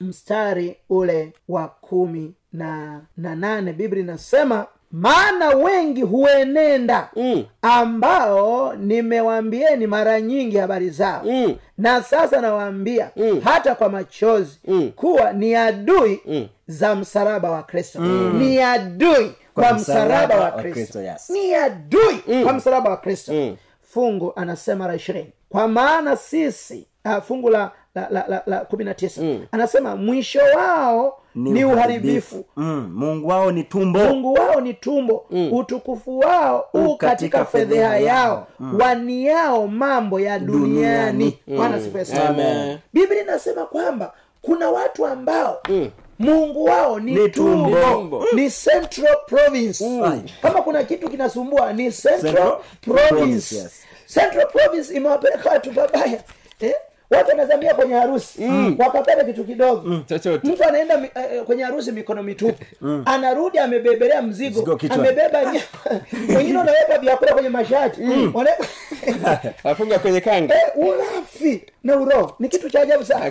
Mstari 0.00 0.76
ule 0.90 1.32
wa 1.48 1.68
kumi 1.68 2.34
na, 2.52 3.00
na 3.16 3.36
nane 3.36 3.72
biblia 3.72 4.02
inasema 4.02 4.66
maana 4.92 5.48
wengi 5.48 6.02
huenenda 6.02 7.10
Mm. 7.16 7.44
ambao 7.62 8.74
nimewambieni 8.74 9.86
mara 9.86 10.20
nyingi 10.20 10.56
habari 10.56 10.90
zao 10.90 11.22
Mm. 11.24 11.56
na 11.78 12.02
sasa 12.02 12.40
nawaambia 12.40 13.10
Mm. 13.16 13.40
hata 13.44 13.74
kwa 13.74 13.88
machozi 13.88 14.58
Mm. 14.66 14.92
kuwa 14.96 15.32
ni 15.32 15.54
adui 15.54 16.20
Mm. 16.26 16.48
za 16.66 16.94
msalaba 16.94 17.50
wa 17.50 17.62
kristo 17.62 18.00
ni 18.32 18.58
adui 18.62 19.32
kwa 19.54 19.72
msalaba 19.72 20.36
wa 20.40 20.50
kristo 20.50 21.02
yes. 21.02 21.30
ni 21.30 21.54
adui 21.54 22.42
kwa 22.44 22.52
msalaba 22.52 22.90
wa 22.90 22.96
kristo 22.96 23.32
Mm. 23.32 23.56
fungu 23.82 24.32
anasema 24.36 24.86
la 24.86 24.94
ishirini 24.94 25.30
kwa 25.48 25.68
maana 25.68 26.16
sisi 26.16 26.86
uh, 27.04 27.22
fungu 27.22 27.50
la 27.50 27.70
la, 27.96 28.08
la, 28.10 28.24
la, 28.28 28.42
la 28.46 28.58
kumi 28.60 28.84
na 28.84 28.94
tisa. 28.94 29.22
Anasema 29.52 29.96
mwisho 29.96 30.40
wao 30.56 31.18
ni 31.34 31.64
uharibifu. 31.64 32.44
mm, 32.56 32.90
mungu 32.94 33.28
wao 33.28 33.52
ni 33.52 33.62
tumbo. 33.64 33.98
Mungu 33.98 34.32
wao 34.32 34.60
ni 34.60 34.74
tumbo. 34.74 35.26
Utukufu 35.52 36.18
wao 36.18 36.68
u 36.74 36.96
katika 36.96 37.44
fedheha 37.44 37.96
yao. 37.98 38.46
waniao 38.80 39.66
mambo 39.66 40.20
ya 40.20 40.38
duniani. 40.38 41.38
Bwana 41.46 41.76
mm. 41.78 42.78
biblia 42.92 43.22
inasema 43.22 43.64
kwamba 43.66 44.12
kuna 44.42 44.70
watu 44.70 45.06
ambao 45.06 45.62
mungu 46.18 46.64
wao 46.64 47.00
ni, 47.00 47.14
Ni 47.14 47.28
tumbo, 47.28 47.76
tumbo. 47.92 48.26
ni 48.32 48.50
central 48.50 49.16
province. 49.26 49.84
Kama 50.42 50.62
kuna 50.62 50.84
kitu 50.84 51.10
kinasumbua 51.10 51.72
ni 51.72 51.92
central, 51.92 52.20
Central 52.20 52.58
province, 52.80 53.08
province, 53.14 53.56
yes. 53.56 53.82
central 54.14 54.46
province 54.48 54.94
imewapeleka 54.94 55.50
watu 55.50 55.70
babaya. 55.70 56.22
Eh? 56.60 56.74
Watu 57.10 57.30
wanazamia 57.30 57.74
kwenye 57.74 57.94
harusi 57.94 58.44
wakapata 58.78 59.24
kitu 59.24 59.44
kidogo. 59.44 59.98
Chochote. 60.08 60.48
Mtu 60.48 60.64
anaenda 60.64 60.98
mi- 60.98 61.10
eh, 61.14 61.42
kwenye 61.44 61.62
harusi 61.62 61.92
mikono 61.92 62.22
mitupu. 62.22 62.64
Anarudi 63.04 63.58
amebebelea 63.58 64.22
mzigo, 64.22 64.78
amebeba 64.90 65.38
wengine 66.36 66.58
wanaweka 66.58 66.98
vyakula 66.98 67.32
kwenye 67.34 67.48
mashati. 67.48 68.00
Afunga 69.64 69.98
kwenye 69.98 70.20
kanga. 70.20 70.54
Eh, 70.54 70.72
ulafi 70.76 71.64
na 71.84 71.96
uroho. 71.96 72.34
Ni 72.38 72.48
kitu 72.48 72.70
cha 72.70 72.80
ajabu 72.82 73.04
sana. 73.04 73.24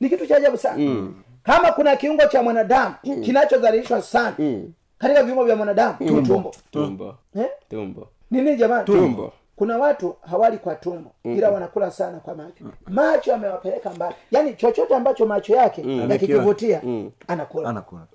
Ni 0.00 0.08
kitu 0.08 0.26
cha 0.26 0.36
ajabu 0.36 0.56
sana. 0.56 1.06
Kama 1.42 1.72
kuna 1.72 1.96
kiungo 1.96 2.26
cha 2.26 2.42
mwanadamu 2.42 2.94
kinachodhalilishwa 3.24 4.02
sana 4.02 4.34
katika 4.98 5.22
viungo 5.22 5.44
vya 5.44 5.56
mwanadamu 5.56 5.94
tumbo. 5.98 6.20
tumbo. 6.22 6.54
Tumbo. 6.70 7.14
Eh? 7.36 7.46
tumbo. 7.70 8.08
Ni 8.30 8.40
nini 8.42 8.56
jamani? 8.56 8.84
Tumbo. 8.84 9.32
Kuna 9.56 9.78
watu 9.78 10.16
hawali 10.30 10.58
kwa 10.58 10.74
tumbo 10.74 11.10
ila 11.24 11.50
wanakula 11.50 11.90
sana 11.90 12.18
kwa 12.20 12.34
macho. 12.34 12.64
Macho 12.86 13.30
yamewapeleka 13.30 13.90
mbali. 13.90 14.14
Yaani 14.30 14.54
chochote 14.54 14.94
ambacho 14.94 15.26
macho 15.26 15.56
yake 15.56 15.84
yakikivutia 16.10 16.82
anakula. 17.28 17.68
Anakula. 17.68 18.06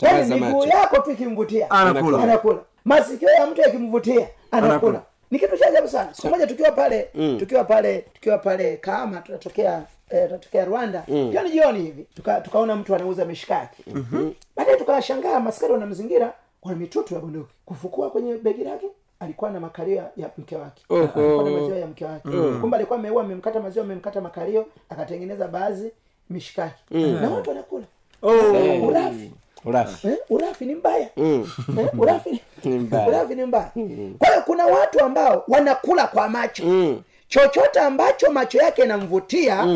Yaani 0.00 0.40
miguu 0.40 0.64
yako 0.64 0.98
tu 0.98 1.10
ikimvutia 1.10 1.70
Anakula. 1.70 2.22
anakula. 2.22 2.58
Masikio 2.84 3.28
ya 3.30 3.46
mtu 3.46 3.60
yakimvutia 3.60 4.28
anakula. 4.50 4.70
Anakula. 4.72 5.02
ni 5.30 5.38
kitu 5.38 5.56
cha 5.58 5.66
ajabu 5.68 5.88
sana. 5.88 6.14
Siku 6.14 6.28
moja 6.28 6.46
tukiwa 6.46 6.70
pale 6.72 7.02
tukiwa 7.38 7.64
pale 7.64 7.98
tukiwa 8.14 8.38
pale 8.38 8.76
kama 8.76 9.20
tunatokea 9.20 9.82
eh, 10.10 10.26
tunatokea 10.26 10.64
rwanda. 10.64 11.02
Jioni 11.08 11.50
jioni 11.50 11.80
hivi 11.82 12.06
tuka, 12.14 12.40
tukaona 12.40 12.76
mtu 12.76 12.94
anauza 12.94 13.24
mishikaki. 13.24 13.84
Baadaye 14.56 14.76
tukawashangaa 14.76 15.40
maskari 15.40 15.72
wanamzingira 15.72 16.32
wana 16.62 16.78
mitutu 16.78 17.14
ya 17.14 17.20
bunduki. 17.20 17.54
Kufukua 17.64 18.10
kwenye 18.10 18.34
begi 18.34 18.64
lake 18.64 18.86
alikuwa 19.22 19.50
na 19.50 19.60
makalio 19.60 19.96
ya- 20.16 20.30
mke 20.38 20.56
wake. 20.56 20.82
Oho. 20.88 21.00
alikuwa 21.00 21.44
na 21.44 21.50
maziwa 21.50 21.78
ya 21.78 21.86
mke 21.86 22.04
wake. 22.04 22.28
Kumbe 22.60 22.76
alikuwa 22.76 22.98
ameua 22.98 23.22
amemkata 23.22 23.60
maziwa 23.60 23.84
amemkata 23.84 24.20
makalio 24.20 24.66
akatengeneza 24.90 25.48
baadhi 25.48 25.90
mishikaki. 26.30 26.94
Na 26.94 27.30
watu 27.30 27.50
wanakula. 27.50 27.84
Oh. 28.22 28.86
urafi. 28.88 29.32
Urafi. 29.64 30.08
Eh, 30.08 30.16
urafi 30.30 30.64
ni 30.66 30.74
mbaya. 30.74 31.08
Eh, 31.16 31.40
urafi 31.98 32.30
ni- 32.64 32.78
mbaya. 32.78 33.08
urafi 33.08 33.34
ni 33.34 33.44
mbaya. 33.44 33.70
Kwa 34.18 34.28
hiyo 34.28 34.42
kuna 34.46 34.66
watu 34.66 35.00
ambao 35.04 35.44
wanakula 35.48 36.06
kwa 36.06 36.28
macho. 36.28 36.62
Chochote 37.28 37.80
ambacho 37.80 38.30
macho 38.32 38.58
yake 38.58 38.80
yanamvutia 38.82 39.66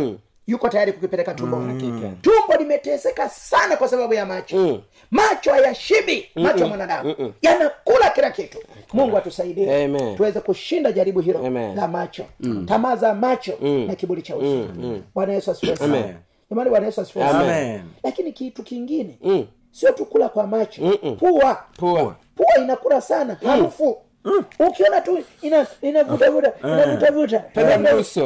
yuko 0.46 0.68
tayari 0.68 0.92
kukipeleka 0.92 1.34
tumboni 1.34 1.82
tumbo 2.22 2.54
limeteseka 2.58 3.28
sana 3.28 3.76
kwa 3.76 3.88
sababu 3.88 4.14
ya 4.14 4.26
macho. 4.26 4.80
Macho 5.10 5.52
hayashibi 5.52 6.28
macho 6.34 6.58
ya 6.58 6.66
mwanadamu. 6.66 7.32
Yanakula 7.42 8.10
kila 8.10 8.30
kitu. 8.30 8.58
Mungu 8.92 9.16
atusaidie 9.16 9.88
tuweze 10.16 10.40
kushinda 10.40 10.92
jaribu 10.92 11.20
hilo 11.20 11.46
Amen. 11.46 11.76
la 11.76 11.88
macho. 11.88 12.24
Tamaa 12.66 12.96
za 12.96 13.14
macho 13.14 13.52
na 13.86 13.94
kiburi 13.94 14.22
cha 14.22 14.36
uso. 14.36 14.68
Bwana 15.14 15.32
yesu 15.32 15.50
asifiwe 15.50 15.76
sana. 15.76 16.14
Jamani 16.50 16.70
bwana 16.70 16.86
yesu 16.86 17.00
asifiwe 17.00 17.24
sana. 17.28 17.80
Lakini 18.02 18.32
kitu 18.32 18.62
kingine 18.62 19.18
sio 19.70 19.92
tu 19.92 20.04
kula 20.06 20.28
kwa 20.28 20.46
macho. 20.46 20.82
Pua. 21.18 21.64
Pua. 21.78 22.16
Pua 22.36 22.62
inakula 22.62 23.00
sana. 23.00 23.36
Harufu 23.46 23.98
ukiona 24.58 25.00
tu 25.00 25.18
inavutavuta 25.82 26.52
inavutavuta 26.64 27.42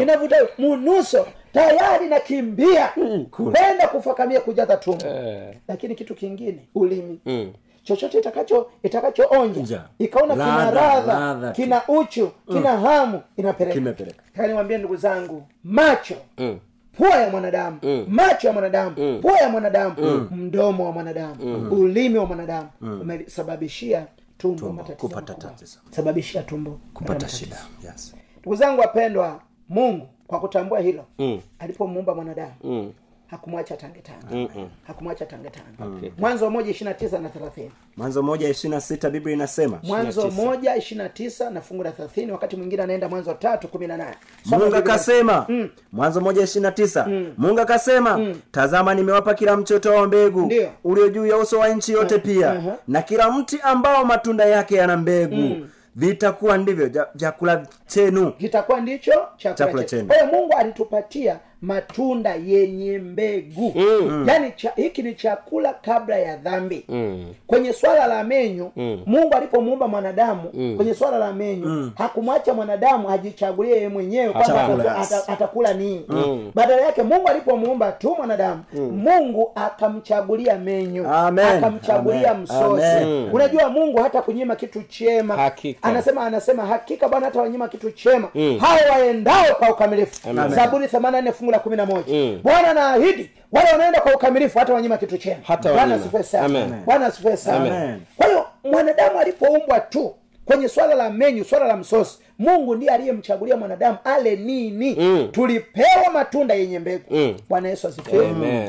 inavuta 0.03 0.37
munuso. 0.59 1.27
tayari 1.53 2.07
nakimbia. 2.07 2.89
Kwenda 3.31 3.89
kufakamia 3.93 4.41
kujaza 4.41 4.77
tumbo. 4.77 5.07
Eh. 5.07 5.55
lakini 5.69 5.95
kitu 5.95 6.15
kingine 6.15 6.59
ulimi. 6.75 7.21
Mm. 7.27 7.53
chochote 7.83 8.19
itakacho 8.19 8.71
itakachoonja 8.83 9.61
Nja. 9.63 9.83
ikaona 9.99 10.35
kina 10.35 10.71
radha 10.71 11.53
kina 11.53 11.83
uchu 11.89 12.31
kina 12.53 12.77
hamu 12.77 13.23
inapeleka. 13.37 14.47
Niwaambie 14.47 14.79
ndugu 14.79 14.97
zangu 14.97 15.43
macho. 15.65 16.15
Mm. 16.39 16.59
pua 16.97 17.09
ya 17.11 17.31
mwanadamu. 17.31 17.79
Macho 18.09 18.47
ya 18.47 18.53
mwanadamu. 18.53 19.19
Pua 19.23 19.39
ya 19.39 19.49
mwanadamu. 19.49 19.95
Mdomo 20.31 20.85
wa 20.87 20.93
mwanadamu. 20.93 21.69
Ulimi 21.71 22.19
wa 22.19 22.27
mwanadamu. 22.27 22.69
Umesababishia 22.81 24.07
tumbo 24.41 24.85
kupata 24.97 25.35
tatizo 25.35 25.79
sababishia 25.91 26.43
tumbo 26.43 26.81
kupata 26.95 27.29
shida 27.29 27.57
yes. 27.85 28.15
ndugu 28.41 28.57
zangu 28.57 28.81
wapendwa 28.81 29.43
mungu 29.69 30.09
kwa 30.27 30.41
kutambua 30.41 30.81
hilo 30.81 31.05
Mm. 31.19 31.41
alipomuumba 31.59 32.15
mwanadamu 32.15 32.53
Mm. 32.65 32.93
Hakumwacha 33.31 33.77
tange 33.77 34.01
tano 34.01 34.19
Mm-mm. 34.31 34.69
hakumwacha 34.87 35.27
tange 35.27 35.51
tano 35.51 36.01
mwanzo 36.19 36.51
moja 36.51 36.71
ishirina 36.71 36.95
tisa 36.95 37.19
na 37.19 37.29
thelathini. 37.29 37.71
Mwanzo 37.97 38.23
moja 38.23 38.49
ishirina 38.49 38.81
sita 38.81 39.11
biblia 39.11 39.35
inasema. 39.35 39.79
Mwanzo 39.83 40.31
moja 40.31 40.77
ishirina 40.77 41.09
tisa 41.09 41.51
na 41.51 41.61
fungu 41.61 41.83
la 41.83 41.93
thelathini 41.93 42.33
wakati 42.33 42.57
mwingine 42.57 42.83
anaenda 42.83 43.09
mwanzo 43.09 43.35
tatu 43.35 43.69
kumi 43.69 43.87
na 43.87 43.97
nane. 43.97 44.17
Mungu 44.47 44.77
akasema 44.77 45.47
mm. 45.49 45.69
mwanzo 45.93 46.21
moja 46.21 46.43
ishirina 46.43 46.73
tisa. 46.73 47.09
Mungu 47.39 47.61
akasema 47.61 48.35
tazama 48.51 48.95
nimewapa 48.95 49.35
kila 49.35 49.57
mchoto 49.57 49.93
wa 49.95 50.07
mbegu 50.07 50.53
ulio 50.85 51.09
juu 51.09 51.27
ya 51.27 51.37
uso 51.37 51.59
wa 51.59 51.69
nchi 51.69 51.93
yote 51.93 52.19
pia 52.19 52.51
aha. 52.53 52.77
na 52.89 53.03
kila 53.03 53.31
mti 53.33 53.59
ambao 53.63 54.05
matunda 54.05 54.45
yake 54.45 54.75
yana 54.77 54.97
mbegu. 54.97 55.67
Vitakuwa 55.97 56.59
ndivyo 56.59 56.89
ja- 56.89 57.07
vyakula 57.15 57.67
chenu. 57.87 58.33
Kitakuwa 58.33 58.81
ndicho 58.81 59.13
chakula 59.37 59.55
Chakula 59.55 59.85
chenu. 59.85 60.07
kwa 60.07 60.17
hiyo 60.17 60.27
mungu 60.27 60.53
alitupatia 60.57 61.39
matunda 61.63 62.35
yenye 62.47 62.99
mbegu 62.99 63.73
mm. 63.77 64.25
yaani 64.29 64.53
cha, 64.57 64.73
hiki 64.77 65.03
ni 65.03 65.15
chakula 65.15 65.73
kabla 65.73 66.17
ya 66.19 66.37
dhambi 66.37 66.85
Mm. 66.89 67.27
kwenye 67.47 67.73
swala 67.73 68.07
la 68.07 68.25
menyu 68.25 68.71
mm. 68.77 69.03
mungu 69.07 69.35
alipomuumba 69.35 69.89
mwanadamu 69.89 70.43
mm. 70.55 70.77
kwenye 70.77 70.95
swala 70.95 71.19
la 71.19 71.33
menyu 71.33 71.67
mm. 71.67 71.93
hakumwacha 71.99 72.55
mwanadamu 72.55 73.11
ajichagulie 73.11 73.75
yeye 73.75 73.89
mwenyewe 73.89 74.33
kwamba 74.33 74.65
Atakula. 74.65 74.97
ata- 74.97 75.17
ata- 75.19 75.33
atakula 75.33 75.73
nini 75.75 76.05
mm. 76.09 76.51
badala 76.55 76.83
yake 76.83 77.03
mungu 77.03 77.29
alipomuumba 77.29 77.93
tu 77.93 78.15
mwanadamu 78.17 78.63
mm. 78.75 78.81
mungu 79.05 79.53
akamchagulia 79.55 80.59
menyu 80.59 81.09
Amen. 81.09 81.45
akamchagulia 81.47 82.31
Amen. 82.31 82.43
msosi 82.43 82.85
Amen. 82.87 83.31
unajua 83.33 83.69
mungu 83.69 84.03
hata 84.03 84.23
kunyima 84.23 84.57
kitu 84.57 84.83
chema 84.83 85.37
Hakika. 85.37 85.89
anasema 85.89 86.27
anasema 86.27 86.67
hakika 86.67 87.09
bwana 87.09 87.27
hata 87.27 87.41
wanyima 87.41 87.69
kitu 87.69 87.91
chema 87.91 88.29
mm. 88.35 88.59
hao 88.59 88.79
waendao 88.93 89.45
kwa 89.59 89.71
ukamilifu 89.71 90.21
zaburi 90.49 90.87
84 90.87 91.33
fungu 91.33 91.50
la 91.51 91.59
kumi 91.59 91.77
na 91.77 91.87
moja. 91.87 92.15
Mm. 92.15 92.41
bwana 92.43 92.69
anaahidi 92.71 93.31
wale 93.53 93.73
wanaenda 93.73 94.01
kwa 94.01 94.15
ukamilifu 94.15 94.59
hata 94.59 94.75
wanyima 94.75 94.97
kitu 94.99 95.19
Hata 95.43 95.73
bwana 95.73 95.95
asifiwe 95.95 96.23
sana. 96.23 96.67
Bwana 96.87 97.07
asifiwe 97.07 97.37
sana. 97.37 97.99
Kwa 98.17 98.27
hiyo 98.27 98.47
mwanadamu 98.65 99.19
alipoumbwa 99.21 99.81
tu 99.81 100.15
kwenye 100.45 100.69
swala 100.69 100.95
la 100.95 101.11
menyu 101.11 101.45
swala 101.45 101.67
la 101.67 101.77
msosi 101.77 102.19
mungu 102.39 102.75
ndiye 102.75 102.93
aliyemchagulia 102.93 103.57
mwanadamu 103.57 103.99
ale 104.05 104.37
nini? 104.37 104.97
Mm. 104.99 105.29
tulipewa 105.33 106.13
matunda 106.13 106.55
yenye 106.55 106.79
mbegu. 106.79 107.05
Mm. 107.11 107.37
bwana 107.49 107.69
yesu 107.69 107.89
asifiwe. 107.89 108.27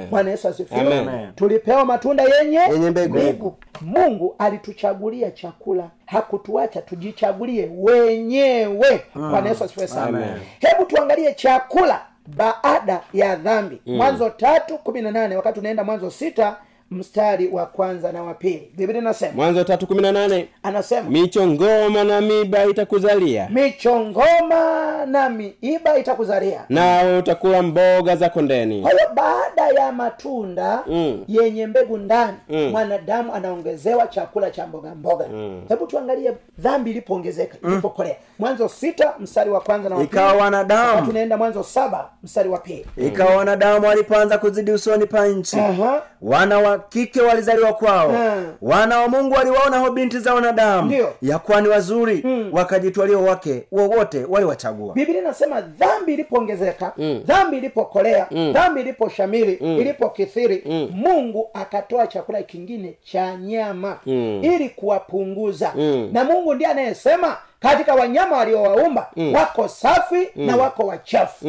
Bwana 0.10 0.32
yesu 0.32 0.48
asifiwe. 0.48 1.08
Tulipewa 1.36 1.86
matunda 1.86 2.24
yenye, 2.24 2.60
Yenye 2.72 2.90
mbegu. 2.90 3.56
mungu 3.82 4.36
alituchagulia 4.40 5.32
chakula. 5.32 5.90
Hakutuacha 6.06 6.82
tujichagulie 6.82 7.70
wenyewe. 7.78 9.02
Bwana 9.16 9.50
yesu 9.50 9.64
asifiwe 9.64 9.88
sana. 9.88 10.40
Hebu 10.60 10.86
tuangalie 10.86 11.34
chakula 11.34 12.02
baada 12.28 13.02
ya 13.14 13.36
dhambi. 13.36 13.82
Mwanzo 13.86 14.30
tatu 14.30 14.78
kumi 14.78 15.02
na 15.02 15.12
nane 15.12 15.36
wakati 15.36 15.60
unaenda 15.60 15.84
mwanzo 15.84 16.12
sita 16.12 16.56
mstari 16.92 17.48
wa 17.48 17.66
kwanza 17.66 18.12
na 18.12 18.24
wa 18.24 18.34
pili. 18.34 18.72
Biblia 18.78 19.02
inasema 19.02 19.32
mwanzo 19.36 19.64
tatu 19.64 19.88
kumi 19.88 20.02
na 20.02 20.12
nane. 20.12 20.48
Anasema 20.64 21.10
michongoma 21.10 22.04
na 22.04 22.22
miba 22.22 22.66
itakuzalia. 22.66 23.48
michongoma 23.50 25.06
na 25.06 25.30
miiba 25.30 25.98
itakuzalia. 25.98 26.66
Nawe 26.70 27.18
utakula 27.18 27.62
mboga 27.62 28.16
za 28.16 28.30
kondeni. 28.30 28.82
Kwa 28.82 28.92
hiyo 28.92 29.04
baada 29.16 29.82
ya 29.82 29.92
matunda 29.92 30.84
Mm. 30.88 31.24
yenye 31.28 31.68
mbegu 31.68 31.98
ndani 31.98 32.38
Mm. 32.50 32.70
mwanadamu 32.70 33.34
anaongezewa 33.34 34.08
chakula 34.08 34.52
cha 34.52 34.68
mboga 34.68 34.96
mboga. 34.96 35.26
Hebu 35.70 35.88
tuangalie 35.88 36.34
dhambi 36.60 36.92
ilipoongezeka 36.92 37.58
ilipokolea. 37.68 38.16
Mwanzo 38.40 38.70
sita 38.70 39.14
mstari 39.20 39.50
wa 39.50 39.62
kwanza 39.62 39.90
na 39.90 40.02
ikawa 40.02 40.34
wanadamu 40.34 41.08
tunaenda 41.08 41.38
mwanzo 41.38 41.64
saba 41.64 42.10
mstari 42.24 42.50
wa 42.50 42.58
pili. 42.60 42.86
Ikawa 42.98 43.36
wanadamu 43.36 43.88
walipoanza 43.88 44.38
kuzidi 44.38 44.72
usoni 44.72 45.06
pa 45.06 45.28
nchi. 45.28 45.60
Aha. 45.60 46.02
wana 46.22 46.60
wa 46.60 46.81
kike 46.90 47.22
walizaliwa 47.22 47.74
kwao. 47.74 48.10
Hmm. 48.10 48.54
wana 48.62 48.98
wa 49.00 49.08
mungu 49.08 49.36
waliwaona 49.36 49.78
ho 49.80 49.92
binti 49.92 50.20
za 50.20 50.34
wanadamu. 50.34 50.88
Ndio. 50.88 51.14
ya 51.22 51.40
kuwa 51.40 51.62
ni 51.62 51.68
wazuri 51.68 52.26
wakajitwalia 52.52 53.18
wake 53.18 53.64
wowote 53.72 54.26
waliwachagua. 54.30 54.94
Biblia 54.94 55.20
inasema 55.22 55.62
dhambi 55.62 56.14
ilipoongezeka 56.14 56.94
dhambi 57.26 57.58
ilipokolea 57.58 58.28
dhambi 58.54 58.82
iliposhamiri 58.82 59.54
ilipokithiri 59.54 60.64
mungu 60.94 61.50
akatoa 61.54 62.08
chakula 62.08 62.44
kingine 62.44 62.94
cha 63.04 63.36
nyama 63.36 63.98
ili 64.42 64.70
kuwapunguza. 64.70 65.74
Na 66.12 66.24
mungu 66.24 66.54
ndiye 66.54 66.70
anayesema 66.70 67.38
katika 67.60 67.94
wanyama 67.96 68.38
waliowaumba 68.38 69.12
wako 69.34 69.68
safi 69.68 70.30
na 70.36 70.56
wako 70.56 70.84
wachafu. 70.88 71.46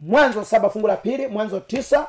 Mwanzo 0.00 0.44
saba 0.44 0.70
fungu 0.70 0.86
la 0.88 0.96
pili 0.96 1.26
mwanzo 1.26 1.60
tisa 1.60 2.06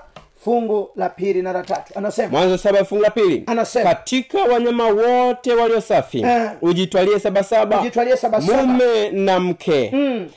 fungu 0.52 0.90
la 0.96 1.10
pili 1.10 1.42
na 1.42 1.54
la 1.54 1.64
tatu 1.64 1.94
anasema 1.96 2.28
mwanzo 2.30 2.58
saba 2.58 2.86
fungu 2.86 3.04
la 3.04 3.10
pili 3.10 3.44
Anasema. 3.46 3.90
katika 3.90 4.44
wanyama 4.44 4.88
wote 4.88 5.54
walio 5.54 5.82
safi 5.82 6.20
Eh. 6.22 6.50
ujitwalie 6.62 7.20
sabasaba 7.20 7.80
Ujitwalie 7.82 8.18
sabasaba. 8.18 8.64
mume 8.64 9.10
na 9.10 9.40
mke 9.40 9.94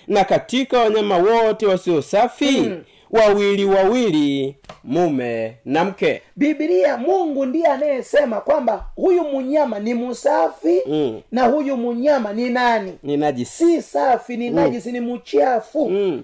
na 0.09 0.25
katika 0.25 0.79
wanyama 0.79 1.17
wote 1.17 1.67
wasio 1.67 2.03
safi 2.03 2.71
wawili 3.11 3.65
wawili 3.65 4.57
mume 4.85 5.57
na 5.65 5.85
mke. 5.85 6.23
Bibilia 6.37 6.97
mungu 6.97 7.47
ndiye 7.47 7.67
anayesema 7.67 8.41
kwamba 8.41 8.87
huyu 8.97 9.25
munyama 9.25 9.79
ni 9.79 9.95
musafi 9.95 10.81
Mm. 10.87 11.21
na 11.33 11.45
huyu 11.47 11.77
munyama 11.77 12.33
ni 12.33 12.51
nani? 12.51 12.99
Ni 13.03 13.17
najisi. 13.17 13.51
Si 13.65 13.83
safi 13.83 14.37
ni 14.37 14.51
najisi 14.51 14.93
ni 14.93 15.01
mchafu. 15.01 15.89
Mm. 15.91 16.23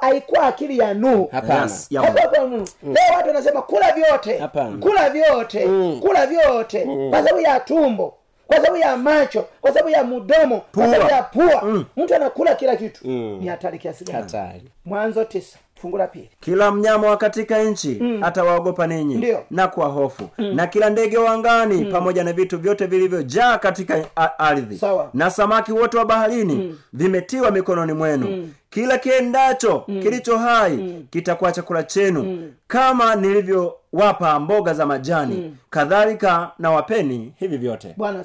haikuwa 0.00 0.42
akili 0.42 0.78
ya 0.78 0.94
nuhu. 0.94 1.30
Yes, 1.62 1.88
Nuhu. 1.90 2.68
leo 2.82 3.16
watu 3.16 3.28
wanasema 3.28 3.62
kula 3.62 3.92
vyote. 3.92 4.38
Hapana. 4.38 4.76
kula 4.78 5.10
vyote. 5.10 5.68
Kula 6.00 6.26
vyote. 6.26 6.86
Kwa 7.10 7.18
sababu 7.22 7.40
ya 7.40 7.60
tumbo. 7.60 8.14
Kwa 8.46 8.56
sababu 8.56 8.76
ya 8.76 8.96
macho. 8.96 9.44
Kwa 9.60 9.70
sababu 9.72 9.88
ya 9.90 10.04
mdomo. 10.04 10.62
Kwa 10.74 10.86
sababu 10.90 11.10
ya 11.10 11.22
pua. 11.22 11.84
Mtu 11.96 12.14
anakula 12.14 12.54
kila 12.54 12.76
kitu. 12.76 13.08
Mm. 13.08 13.38
ni 13.40 13.46
hatari 13.46 13.78
kiasi 13.78 14.04
gani? 14.04 14.18
Hatari. 14.22 14.62
Mwanzo 14.84 15.24
tisa 15.24 15.58
fungu 15.80 15.98
la 15.98 16.06
pili. 16.06 16.30
Kila 16.40 16.70
mnyama 16.70 17.06
wa 17.10 17.16
katika 17.16 17.62
nchi 17.62 18.02
atawaogopa 18.22 18.86
ninyi 18.86 19.34
na 19.50 19.68
kwa 19.68 19.86
hofu. 19.86 20.28
Na 20.38 20.66
kila 20.66 20.90
ndege 20.90 21.18
wa 21.18 21.30
angani 21.32 21.84
pamoja 21.84 22.24
na 22.24 22.32
vitu 22.32 22.58
vyote 22.58 22.86
vilivyojaa 22.86 23.58
katika 23.58 24.04
ardhi. 24.38 24.80
Na 25.14 25.30
samaki 25.30 25.72
wote 25.72 25.96
wa 25.98 26.04
baharini 26.04 26.78
vimetiwa 26.92 27.50
mikononi 27.50 27.92
mwenu. 27.92 28.52
Kila 28.70 28.98
kiendacho 28.98 29.80
kilicho 29.80 30.38
hai 30.38 31.04
kitakuwa 31.10 31.52
chakula 31.52 31.82
chenu. 31.82 32.52
Kama 32.66 33.14
nilivyowapa 33.16 34.40
mboga 34.40 34.74
za 34.74 34.86
majani 34.86 35.56
kadhalika 35.70 36.50
na 36.58 36.70
wapeni 36.70 37.32
hivi 37.36 37.56
vyote. 37.56 37.94
Bwana 37.96 38.24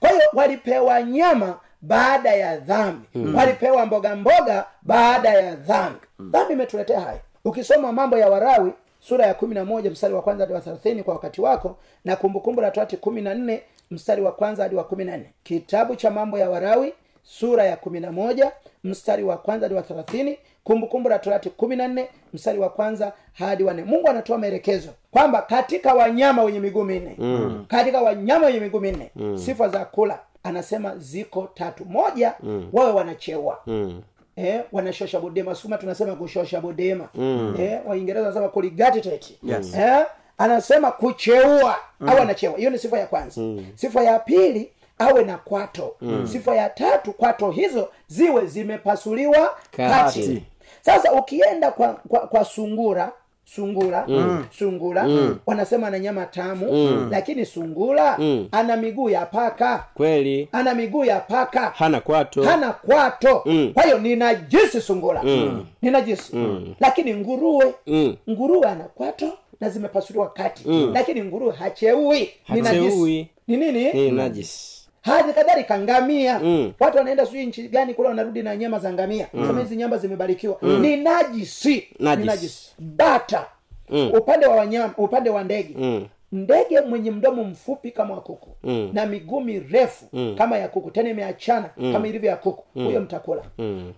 kwa 0.00 0.08
hiyo 0.10 0.22
walipewa 0.34 1.02
nyama 1.02 1.54
baada 1.82 2.30
ya 2.34 2.56
dhambi. 2.56 3.06
Walipewa 3.34 3.86
mboga 3.86 4.16
mboga 4.16 4.64
baada 4.82 5.28
ya 5.28 5.54
dhambi 5.56 5.98
dhambi 6.20 6.52
imetuletea 6.52 7.00
haya 7.00 7.20
ukisoma 7.44 7.92
mambo 7.92 8.18
ya 8.18 8.28
warawi 8.28 8.72
sura 9.00 9.26
ya 9.26 9.34
kumi 9.34 9.54
na 9.54 9.64
moja 9.64 9.90
mstari 9.90 10.14
wa 10.14 10.22
kwanza 10.22 10.42
hadi 10.44 10.52
wa 10.54 10.60
thelathini 10.60 11.02
kwa 11.02 11.14
wakati 11.14 11.40
wako 11.40 11.76
na 12.04 12.16
kumbukumbu 12.16 12.60
la 12.60 12.70
torati 12.70 12.96
kumi 12.96 13.22
na 13.22 13.34
nne 13.34 13.62
mstari 13.90 14.22
wa 14.22 14.32
kwanza 14.32 14.62
hadi 14.62 14.76
wa 14.76 14.84
kumi 14.84 15.04
na 15.04 15.16
nne 15.16 15.32
kitabu 15.42 15.96
cha 15.96 16.10
mambo 16.10 16.38
ya 16.38 16.50
warawi 16.50 16.94
sura 17.22 17.64
ya 17.64 17.76
kumi 17.76 18.00
na 18.00 18.12
moja 18.12 18.52
mstari 18.84 19.24
wa 19.24 19.36
kwanza 19.36 19.64
hadi 19.66 19.74
wa 19.74 19.82
thelathini 19.82 20.38
kumbukumbu 20.64 21.08
la 21.08 21.18
torati 21.18 21.50
kumi 21.50 21.76
na 21.76 21.88
nne 21.88 22.08
mstari 22.34 22.58
wa 22.58 22.68
kwanza 22.70 23.12
hadi 23.32 23.64
wanne 23.64 23.84
mungu 23.84 24.08
anatoa 24.08 24.38
maelekezo 24.38 24.88
kwamba 25.10 25.42
katika 25.42 25.94
wanyama 25.94 26.42
wenye 26.42 26.60
miguu 26.60 26.84
minne 26.84 27.14
mm. 27.18 27.64
katika 27.68 28.00
wanyama 28.02 28.46
wenye 28.46 28.60
miguu 28.60 28.80
minne 28.80 29.10
mm. 29.16 29.38
sifa 29.38 29.68
za 29.68 29.84
kula 29.84 30.18
anasema 30.42 30.96
ziko 30.96 31.48
tatu 31.54 31.84
moja 31.84 32.34
mm. 32.42 32.68
wawe 32.72 32.92
wanacheua 32.92 33.58
Mm. 33.66 34.02
Eh, 34.38 34.60
wanashosha 34.72 35.20
bodema 35.20 35.54
suma 35.54 35.78
tunasema 35.78 36.14
kushosha 36.16 36.60
bodema 36.60 37.08
mm. 37.14 37.54
eh, 37.60 37.80
waingereza 37.86 38.26
wanasema 38.26 38.48
kuligatitate 38.48 39.34
Yes. 39.42 39.74
eh, 39.74 40.06
anasema 40.38 40.90
kucheua 40.92 41.76
mm. 42.00 42.08
au 42.08 42.18
anacheua 42.18 42.56
hiyo 42.58 42.70
ni 42.70 42.78
sifa 42.78 42.98
ya 42.98 43.06
kwanza 43.06 43.40
mm. 43.40 43.66
sifa 43.74 44.02
ya 44.02 44.18
pili 44.18 44.70
awe 44.98 45.24
na 45.24 45.36
kwato 45.38 45.96
mm. 46.00 46.26
sifa 46.32 46.54
ya 46.54 46.68
tatu 46.70 47.12
kwato 47.12 47.50
hizo 47.50 47.88
ziwe 48.06 48.46
zimepasuliwa 48.46 49.56
Kati. 49.76 49.94
kati 50.20 50.42
sasa 50.82 51.12
ukienda 51.12 51.70
kwa, 51.70 51.92
kwa, 52.08 52.20
kwa 52.20 52.44
sungura 52.44 53.12
sungura 53.54 54.04
mm. 54.08 54.44
sungura 54.58 55.04
mm. 55.08 55.38
wanasema 55.46 55.90
na 55.90 55.98
nyama 55.98 56.26
tamu 56.26 56.72
mm. 56.72 57.08
lakini 57.10 57.46
sungura 57.46 58.18
mm. 58.18 58.48
ana 58.52 58.76
miguu 58.76 59.10
ya 59.10 59.26
paka 59.26 59.84
kweli 59.94 60.48
ana 60.52 60.74
miguu 60.74 61.04
ya 61.04 61.20
paka 61.20 61.60
hana 61.76 62.00
kwato 62.00 62.42
hana 62.42 62.72
kwato 62.72 63.42
Mm. 63.46 63.70
kwa 63.74 63.82
hiyo 63.82 63.98
ni 63.98 64.16
najisi 64.16 64.80
sungura 64.80 65.22
mm. 65.22 65.66
ni 65.82 65.90
najisi 65.90 66.36
mm. 66.36 66.74
lakini 66.80 67.14
nguruwe 67.14 67.74
Mm. 67.86 68.16
nguruwe 68.30 68.66
ana 68.68 68.84
kwato 68.84 69.32
na 69.60 69.70
zimepasuliwa 69.70 70.28
kati 70.30 70.68
mm. 70.68 70.90
lakini 70.94 71.22
nguruwe 71.22 71.54
hacheui 71.54 72.30
ni 72.48 72.60
Hacheui. 72.60 73.28
ni 73.48 73.56
nini 73.56 73.92
ni 73.92 74.10
najisi 74.10 74.77
hadi 75.02 75.32
kadhalika 75.32 75.78
ngamia 75.78 76.38
Mm. 76.38 76.72
watu 76.80 76.98
wanaenda 76.98 77.26
sijui 77.26 77.46
nchi 77.46 77.68
gani 77.68 77.94
kule 77.94 78.08
wanarudi 78.08 78.42
na 78.42 78.56
nyama 78.56 78.78
za 78.78 78.92
ngamia 78.92 79.26
mm. 79.34 79.46
sema 79.46 79.60
hizi 79.60 79.76
nyama 79.76 79.96
zimebarikiwa 79.98 80.58
ni 80.62 80.96
najisi 80.96 81.88
Najisi. 81.98 82.26
najisi 82.26 82.72
bata 82.78 83.46
Mm. 83.90 84.10
upande 84.14 84.46
wa 84.46 84.56
wanyama 84.56 84.94
upande 84.96 85.30
wa 85.30 85.44
ndege 85.44 85.74
Mm. 85.78 86.06
Ndege 86.32 86.80
mwenye 86.80 87.10
mdomo 87.10 87.44
mfupi 87.44 87.90
kama 87.90 88.14
wa 88.14 88.20
kuku 88.20 88.48
Mm. 88.62 88.90
na 88.92 89.06
miguu 89.06 89.40
mirefu 89.40 90.04
kama 90.38 90.58
ya 90.58 90.68
kuku 90.68 90.90
tena 90.90 91.08
imeachana 91.10 91.70
kama 91.92 92.08
ilivyo 92.08 92.30
ya 92.30 92.36
kuku 92.36 92.64
huyo 92.74 93.00
mtakula. 93.00 93.42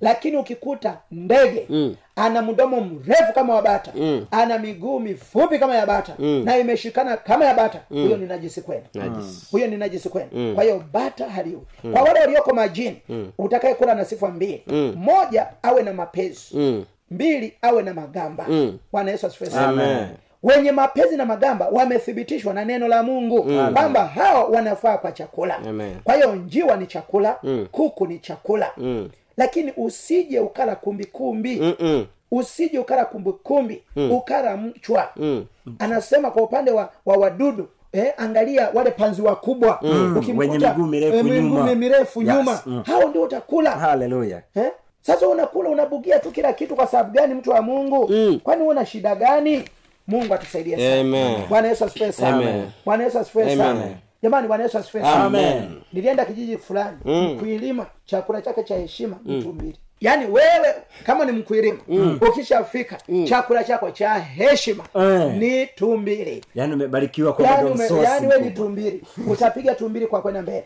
Lakini 0.01 0.37
ukikuta 0.37 0.99
ndege 1.11 1.66
ana 2.16 2.43
mdomo 2.43 2.81
mrefu 2.81 3.33
kama 3.35 3.55
wa 3.55 3.62
bata 3.62 3.93
ana 4.31 4.59
miguu 4.59 5.01
mifupi 5.01 5.59
kama 5.59 5.75
ya 5.77 5.87
bata 5.87 6.14
na 6.45 6.59
imeshikana 6.59 7.16
kama 7.16 7.45
ya 7.45 7.55
bata 7.55 7.81
huyo 7.88 8.16
ni 8.16 8.27
najisi 8.27 8.61
kwenu. 8.62 8.83
Huyo 9.51 9.66
ni 9.66 9.77
najisi 9.77 10.09
kwenu. 10.09 10.55
Kwa 10.55 10.64
hiyo 10.64 10.85
bata 10.93 11.29
haliwi. 11.29 11.62
Kwa 11.93 12.03
wale 12.03 12.21
walioko 12.21 12.55
majini 12.55 12.97
utakaye 13.38 13.75
kula 13.75 13.95
na 13.95 14.05
sifa 14.05 14.29
mbili. 14.29 14.62
Moja 14.97 15.47
awe 15.62 15.83
na 15.83 15.93
mapezi. 15.93 16.40
Mm. 16.55 16.85
mbili 17.11 17.53
awe 17.62 17.83
na 17.83 17.95
magamba. 17.95 18.47
Bwana 18.93 19.11
yesu 19.11 19.27
asifiwe 19.27 19.51
sana. 19.51 19.69
Amen. 19.69 20.09
Wenye 20.42 20.72
mapezi 20.72 21.16
na 21.16 21.26
magamba 21.26 21.68
wamethibitishwa 21.68 22.55
na 22.55 22.64
neno 22.64 22.88
la 22.88 23.03
mungu 23.03 23.42
kwamba 23.72 24.07
hao 24.07 24.50
wanafaa 24.50 24.98
kwa 24.98 25.12
chakula 25.12 25.57
Amen. 25.57 25.94
kwa 26.05 26.14
hiyo 26.14 26.35
njiwa 26.35 26.76
ni 26.76 26.87
chakula 26.87 27.37
kuku 27.72 28.07
ni 28.07 28.18
chakula 28.18 28.70
Mm. 28.76 29.09
lakini 29.37 29.72
usije 29.76 30.40
ukala 30.40 30.76
kumbikumbi 30.76 31.61
Mm-mm. 31.61 32.07
usije 32.31 32.79
ukala 32.79 33.05
kumbikumbi 33.05 33.83
ukala 34.11 34.57
mchwa 34.57 35.09
Mm. 35.16 35.44
anasema 35.79 36.31
kwa 36.31 36.42
upande 36.42 36.70
wa, 36.70 36.90
wa 37.07 37.16
wadudu 37.16 37.68
Eh, 37.92 38.12
angalia 38.16 38.70
wale 38.74 38.90
panzi 38.90 39.22
wakubwa 39.22 39.81
Ukimkuta, 40.18 40.74
miguu 40.74 40.87
mirefu 40.87 42.20
eh, 42.20 42.26
nyuma. 42.26 42.50
Yes. 42.53 42.62
Mm. 42.66 42.83
hao 42.87 43.09
ndio 43.09 43.22
utakula 43.22 43.70
haleluya 43.70 44.42
eh? 44.55 44.70
sasa 45.03 45.29
unakula 45.29 45.68
unabugia 45.70 46.18
tu 46.18 46.31
kila 46.31 46.53
kitu 46.53 46.76
kwa 46.76 46.87
sababu 46.87 47.11
gani 47.12 47.35
mtu 47.35 47.50
wa 47.50 47.62
mungu 47.62 48.09
Mm. 48.09 48.40
kwani 48.42 48.62
una 48.62 48.87
shida 48.87 49.14
gani 49.14 49.64
mungu 50.11 50.35
atusaidie 50.35 50.77
sana. 50.77 51.03
Bwana 51.49 51.68
yesu 51.68 51.85
asifiwe 51.85 52.12
sana. 52.12 52.37
Bwana 52.85 53.05
yesu 53.05 53.18
asifiwe 53.18 53.44
sana. 53.57 53.81
Jamani 54.23 54.49
bwana 54.49 54.62
yesu 54.64 54.79
asifiwe 54.79 55.03
sana. 55.03 55.29
Nilienda 55.92 56.25
kijiji 56.25 56.57
fulani 56.59 56.96
mkuilima 57.35 57.87
chakula 58.05 58.42
chake 58.42 58.62
cha 58.62 58.77
heshima 58.77 59.16
mtu 59.25 59.53
mbili. 59.53 59.77
Yaani 60.01 60.25
wewe 60.27 60.75
kama 61.07 61.25
ni 61.25 61.33
mkuilima 61.33 61.79
ukishafika 62.29 62.99
chakula 63.29 63.64
chako 63.64 63.90
cha 63.90 64.14
heshima 64.14 64.85
Eh. 64.94 65.35
ni 65.38 65.66
tumbili. 65.66 66.44
Yaani 66.55 66.75
umebarikiwa 66.75 67.33
kwa 67.33 67.44
yaani 67.46 67.68
yaani 68.05 68.27
we 68.27 68.40
ni 68.40 68.51
tumbili. 68.51 69.03
Utapiga 69.27 69.75
tumbili 69.75 70.07
kwa 70.07 70.23
kwenda 70.23 70.42
mbele. 70.42 70.64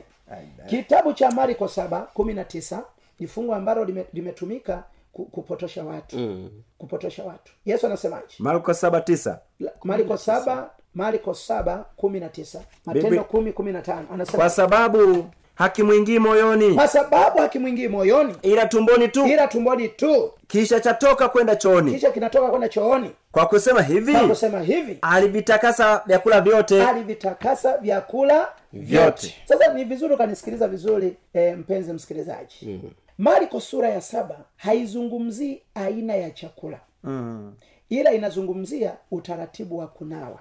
Kitabu 0.70 1.12
cha 1.12 1.30
mariko 1.30 1.68
saba 1.68 2.00
kumi 2.14 2.34
na 2.34 2.44
tisa 2.44 2.82
ni 3.20 3.26
fungu 3.26 3.54
ambalo 3.54 3.86
limetumika 4.12 4.76
ku- 4.76 4.82
kupotosha 5.22 5.84
watu. 5.84 6.18
Mm. 6.18 6.50
kupotosha 6.78 7.24
watu. 7.24 7.52
Yesu 7.66 7.86
anasemaje? 7.86 8.34
Marko 8.38 8.74
saba 8.74 9.00
tisa. 9.00 9.40
Marko 9.84 10.16
saba 10.16 10.70
marko 10.94 11.34
saba 11.34 11.84
kumi 11.96 12.20
na 12.20 12.28
tisa. 12.28 12.62
Matendo 12.86 13.24
kumi 13.24 13.52
kumi 13.52 13.72
na 13.72 13.82
tano. 13.82 14.06
Anasema 14.14 14.38
kwa 14.38 14.50
sababu 14.50 15.26
hakimwingii 15.54 16.18
moyoni. 16.18 16.74
Kwa 16.74 16.88
sababu 16.88 17.38
hakimwingii 17.38 17.88
moyoni. 17.88 18.34
Ila 18.42 18.66
tumboni 18.66 19.08
tu. 19.08 19.26
Ila 19.26 19.48
tumboni 19.48 19.88
tu. 19.88 20.32
Kisha 20.46 20.80
chatoka 20.80 21.28
kwenda 21.28 21.56
chooni. 21.56 21.92
Kisha 21.92 22.10
kinatoka 22.10 22.48
kwenda 22.48 22.68
chooni. 22.68 23.10
Kwa 23.32 23.46
kusema 23.46 23.82
hivi 23.82 24.12
kwa 24.12 24.28
kusema 24.28 24.60
hivi. 24.60 24.98
alivitakasa 25.02 26.02
vyakula 26.06 26.40
vyote. 26.40 26.82
Alivitakasa 26.86 27.76
vyakula 27.78 28.48
Vyote. 28.72 29.34
sasa 29.44 29.72
ni 29.72 29.84
vizuri 29.84 30.14
ukanisikiliza 30.14 30.68
vizuri 30.68 31.16
e, 31.34 31.52
mpenzi 31.56 31.92
msikilizaji. 31.92 32.54
Mm-hmm. 32.62 32.90
Marko 33.18 33.60
sura 33.60 33.88
ya 33.88 34.00
saba 34.00 34.44
haizungumzii 34.56 35.62
aina 35.74 36.14
ya 36.14 36.30
chakula. 36.30 36.80
Mm. 37.04 37.54
ila 37.88 38.12
inazungumzia 38.12 38.96
utaratibu 39.10 39.78
wa 39.78 39.86
kunawa 39.86 40.40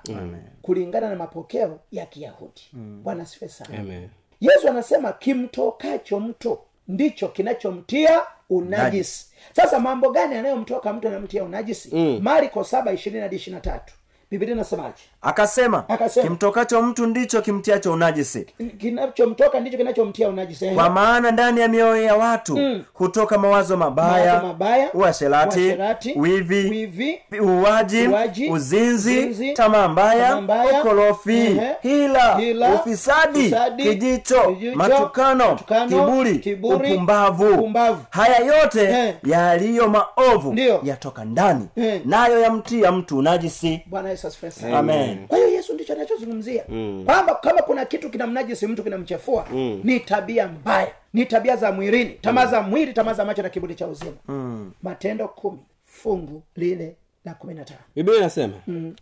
kulingana 0.61 1.09
na 1.09 1.15
mapokeo 1.15 1.79
ya 1.91 2.05
kiyahudi. 2.05 2.61
Bwana 3.03 3.23
asifiwe 3.23 3.49
sana. 3.49 3.79
Amen. 3.79 4.09
yesu 4.41 4.69
anasema 4.69 5.11
kimtokacho 5.13 6.19
mtu 6.19 6.59
ndicho 6.87 7.27
kinachomtia 7.27 8.21
unajisi. 8.49 9.25
Sasa 9.55 9.79
mambo 9.79 10.11
gani 10.11 10.35
yanayomtoka 10.35 10.93
mtu 10.93 11.07
anamtia 11.07 11.43
unajisi? 11.43 11.95
Mm. 11.95 12.19
marko 12.21 12.63
saba 12.63 12.93
ishirini 12.93 13.21
hadi 13.21 13.35
ishiri 13.35 13.55
na 13.55 13.61
tatu. 13.61 13.93
Bibilia 14.31 14.53
inasemaje 14.55 15.03
akasema 15.23 15.83
Akasema. 15.89 16.27
kimtokacho 16.27 16.81
mtu 16.81 17.07
ndicho 17.07 17.41
kimtiacho 17.41 17.93
unajisi. 17.93 18.45
Kinachomtoka 18.77 19.59
ndicho 19.59 19.77
kinachomtia 19.77 20.29
unajisi. 20.29 20.69
Kwa 20.69 20.89
maana 20.89 21.31
ndani 21.31 21.59
ya 21.61 21.67
mioyo 21.67 22.03
ya 22.03 22.15
watu 22.15 22.59
hutoka 22.93 23.37
mawazo 23.37 23.77
mabaya, 23.77 24.25
Mawazo 24.25 24.47
mabaya, 24.47 24.89
uasherati 24.93 26.13
wivi, 26.15 26.69
wivi, 26.69 27.19
uwaji, 27.41 28.07
uwaji, 28.07 28.49
uzinzi, 28.49 29.19
uzinzi, 29.19 29.53
tamaa 29.53 29.87
mbaya 29.87 30.37
ukorofi 30.81 31.61
hila, 31.81 32.35
hila, 32.37 32.69
ufisadi, 32.73 33.39
ufisadi, 33.39 33.83
kijicho, 33.83 34.41
kijicho, 34.41 34.75
matukano, 34.77 35.47
matukano, 35.49 35.89
kiburi, 35.89 36.39
kiburi, 36.39 36.91
upumbavu. 36.93 37.47
upumbavu. 37.53 38.01
haya 38.09 38.37
yote 38.39 39.15
yaliyo 39.23 39.87
maovu 39.87 40.55
yatoka 40.83 41.25
ndani 41.25 41.67
nayo 42.05 42.39
yamtia 42.39 42.91
mtu 42.91 43.17
unajisi. 43.17 43.81
Bwana 43.85 44.09
yesu 44.09 44.27
asifiwe 44.27 44.73
amen 44.77 45.12
kwa 45.27 45.37
hiyo 45.37 45.49
yesu 45.49 45.73
ndicho 45.73 45.93
anachozungumzia. 45.93 46.63
Kwamba 47.05 47.35
kama 47.35 47.61
kuna 47.61 47.85
kitu 47.85 48.09
kinamnajisi 48.09 48.67
mtu 48.67 48.83
kinamchafua 48.83 49.47
ni 49.83 49.99
tabia 49.99 50.47
mbaya. 50.47 50.91
Ni 51.13 51.25
tabia 51.25 51.55
za 51.55 51.71
mwilini. 51.71 52.09
Tamaa 52.21 52.45
za 52.45 52.61
mwili 52.61 52.93
tamaa 52.93 53.13
za 53.13 53.25
macho 53.25 53.41
na 53.41 53.49
kiburi 53.49 53.75
cha 53.75 53.87
uzima. 53.87 54.71
Matendo 54.83 55.27
kumi 55.27 55.59
fungu 55.85 56.43
lile 56.55 56.95
la 57.25 57.33
kumi 57.33 57.53
na 57.53 57.65
tano 57.65 57.79
biblia 57.95 58.17
inasema 58.17 58.53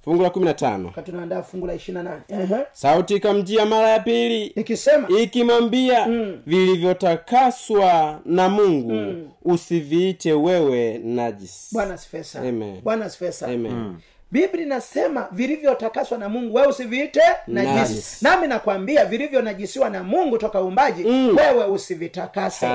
fungu 0.04 0.24
la 0.24 0.30
kumi 0.30 0.46
na 0.46 0.54
tano 0.54 0.86
wakati 0.88 1.12
fungu 1.44 1.68
la 1.68 1.74
ishiri 1.74 1.94
na 1.98 2.04
nane. 2.04 2.66
Sauti 2.72 3.16
ikamjia 3.16 3.66
mara 3.66 3.90
ya 3.90 4.00
pili. 4.00 4.46
Ikisema 4.46 5.08
ikimwambia 5.20 6.08
vilivyotakaswa 6.46 8.20
na 8.26 8.50
mungu 8.50 9.30
usiviite 9.44 10.34
wewe 10.34 10.98
najisi. 10.98 11.76
Bwana 11.76 11.98
Amen. 12.36 12.82
bwana 12.82 13.10
sana. 13.10 13.54
Amen. 13.54 13.96
Biblia 14.32 14.66
inasema 14.66 15.28
vilivyotakaswa 15.32 16.18
na 16.18 16.30
mungu 16.30 16.56
wewe 16.56 16.68
usiviite 16.68 17.22
najisi 17.48 17.94
nice. 17.94 18.18
nami 18.22 18.48
nakwambia 18.48 19.06
vilivyonajisiwa 19.06 19.90
na 19.90 20.04
mungu 20.04 20.38
toka 20.38 20.62
uumbaji 20.62 21.04
wewe 21.38 21.66
usivitakase. 21.66 22.66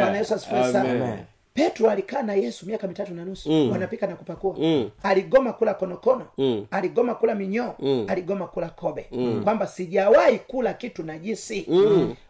Bwana 0.00 0.18
yesu 0.18 0.34
asifiwe 0.34 0.72
sana 0.72 1.18
petro 1.54 1.90
alikaa 1.90 2.22
na 2.22 2.34
yesu 2.34 2.66
miaka 2.66 2.86
mitatu 2.86 3.14
na 3.14 3.24
nusu. 3.24 3.70
Wanapika 3.72 4.06
na 4.06 4.16
kupakua. 4.16 4.56
Aligoma 5.02 5.52
kula 5.52 5.74
konokono. 5.74 6.26
Aligoma 6.70 7.14
kula 7.14 7.34
minyoo. 7.34 7.74
Aligoma 8.08 8.46
kula 8.46 8.68
kobe. 8.68 9.06
Kwamba 9.44 9.66
sijawahi 9.66 10.38
kula 10.38 10.74
kitu 10.74 11.02
najisi. 11.02 11.62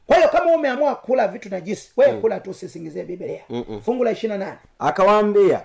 Kwa 0.07 0.17
hiyo 0.17 0.29
kama 0.29 0.53
umeamua 0.55 0.95
kula 0.95 1.29
vitu 1.29 1.49
najisi 1.51 1.93
wewe 1.97 2.13
kula 2.21 2.41
tu 2.41 2.51
usisingizie 2.51 3.05
biblia. 3.05 3.41
Fungu 3.85 4.05
la 4.05 4.11
ishirina 4.11 4.39
nane. 4.39 4.59
Akawaambia 4.79 5.61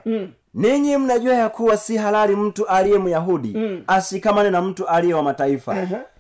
ninyi 0.54 0.98
mnajua 0.98 1.34
ya 1.34 1.50
kuwa 1.50 1.78
si 1.78 1.98
halali 1.98 2.36
mtu 2.36 2.68
aliye 2.68 3.00
myahudi 3.00 3.58
ashikamane 3.88 4.50
na 4.50 4.62
mtu 4.62 4.88
aliye 4.88 5.14
wa 5.14 5.24
mataifa 5.24 5.72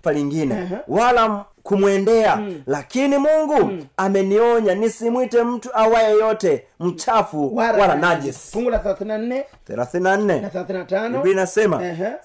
uh 0.06 0.12
lingine 0.14 0.68
wala 0.88 1.46
m- 1.76 2.48
mm. 2.50 2.62
lakini 2.68 3.18
mungu 3.18 3.72
amenionya 3.98 4.76
nisimwite 4.76 5.44
mtu 5.44 5.70
awaye 5.74 6.12
yote 6.14 6.66
mchafu 6.80 7.56
wala, 7.56 7.96
najis 7.96 8.52
fungu 8.52 8.70
la 8.70 8.80
thelathini 8.80 9.10
na 9.10 9.18
nne. 9.18 9.46
34 9.70 10.42
na 10.42 10.50
thelathini 10.50 10.80
na 10.80 10.86
tano. 10.86 11.10
Biblia 11.18 11.34
inasema. 11.34 11.78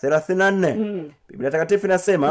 34 0.03 1.05
biblia 1.29 1.51
takatifu 1.51 1.87
inasema 1.87 2.29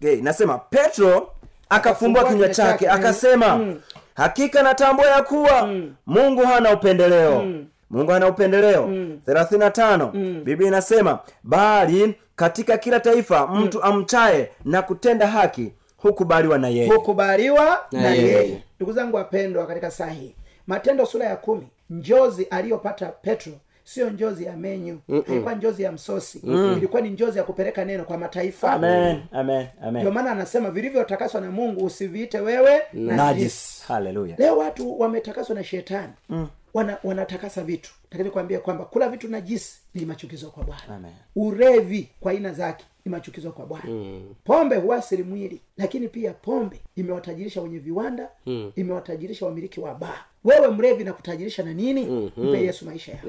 okay, 0.00 0.14
inasema 0.18 0.58
petro 0.58 1.30
akafumbua 1.68 2.24
kinywa 2.24 2.48
chake 2.48 2.88
akasema 2.90 3.74
hakika 4.14 4.62
natambua 4.62 5.06
ya 5.06 5.22
kuwa 5.22 5.68
mungu 6.06 6.42
hana 6.42 6.72
upendeleo. 6.72 7.46
Mungu 7.90 8.10
hana 8.10 8.26
upendeleo. 8.28 8.90
Thelathini 9.26 9.60
na 9.60 9.70
tano. 9.70 10.06
Biblia 10.44 10.68
inasema 10.68 11.18
bali 11.42 12.14
katika 12.36 12.78
kila 12.78 13.00
taifa 13.00 13.46
mtu 13.46 13.82
amchaye 13.82 14.50
na 14.64 14.82
kutenda 14.82 15.26
haki 15.26 15.72
hukubaliwa 16.02 16.58
na 16.58 16.68
yeye. 16.68 16.88
Hukubaliwa 16.88 17.86
na 17.92 18.00
Na 18.02 18.10
yeye. 18.10 18.62
ndugu 18.76 18.92
zangu 18.92 19.16
wapendwa 19.16 19.66
katika 19.66 19.90
saa 19.90 20.10
hii 20.10 20.34
matendo 20.66 21.06
sura 21.06 21.26
ya 21.26 21.36
kumi 21.36 21.68
njozi 21.90 22.44
aliyopata 22.44 23.06
petro 23.06 23.52
sio 23.84 24.10
njozi 24.10 24.44
ya 24.44 24.56
menyu 24.56 24.98
ilikuwa 25.28 25.54
njozi 25.54 25.82
ya 25.82 25.92
msosi. 25.92 26.38
Ilikuwa 26.76 27.02
ni 27.02 27.10
njozi 27.10 27.38
ya 27.38 27.44
kupeleka 27.44 27.84
neno 27.84 28.04
kwa 28.04 28.18
mataifa. 28.18 28.72
Amen 28.72 29.20
amen 29.32 29.66
amen. 29.82 29.96
Ndio 30.02 30.12
maana 30.12 30.30
anasema 30.30 30.70
vilivyotakaswa 30.70 31.40
na 31.40 31.50
mungu 31.50 31.84
usiviite 31.84 32.40
wewe 32.40 32.82
najis. 32.92 33.84
haleluya 33.88 34.36
leo 34.38 34.58
watu 34.58 35.00
wametakaswa 35.00 35.54
na 35.54 35.64
shetani. 35.64 36.12
Mm. 36.28 36.48
wana, 36.74 36.96
wanatakasa 37.04 37.62
vitu. 37.62 37.90
Lakini 38.10 38.30
kwambia 38.30 38.58
kwamba 38.60 38.84
kula 38.84 39.08
vitu 39.08 39.28
najisi 39.28 39.78
ni 39.94 40.04
machukizo 40.04 40.50
kwa 40.50 40.64
bwana. 40.64 41.08
Urevi 41.36 42.08
kwa 42.20 42.32
aina 42.32 42.52
zake 42.52 42.84
ni 43.04 43.10
machukizo 43.12 43.52
kwa 43.52 43.66
bwana 43.66 43.84
mm. 43.88 44.34
pombe 44.44 44.76
huasiri 44.76 45.22
mwili 45.22 45.60
lakini 45.76 46.08
pia 46.08 46.32
pombe 46.32 46.80
imewatajirisha 46.96 47.60
wenye 47.62 47.78
viwanda 47.78 48.28
mm. 48.46 48.72
imewatajirisha 48.76 49.46
wamiliki 49.46 49.80
wa 49.80 49.94
baa 49.94 50.24
wewe 50.44 50.68
mlevi 50.68 51.04
na 51.04 51.12
kutajirisha 51.12 51.62
na 51.62 51.72
nini 51.74 52.04
mm-hmm. 52.06 52.48
mpe 52.48 52.62
yesu 52.62 52.84
maisha 52.84 53.12
yako 53.12 53.28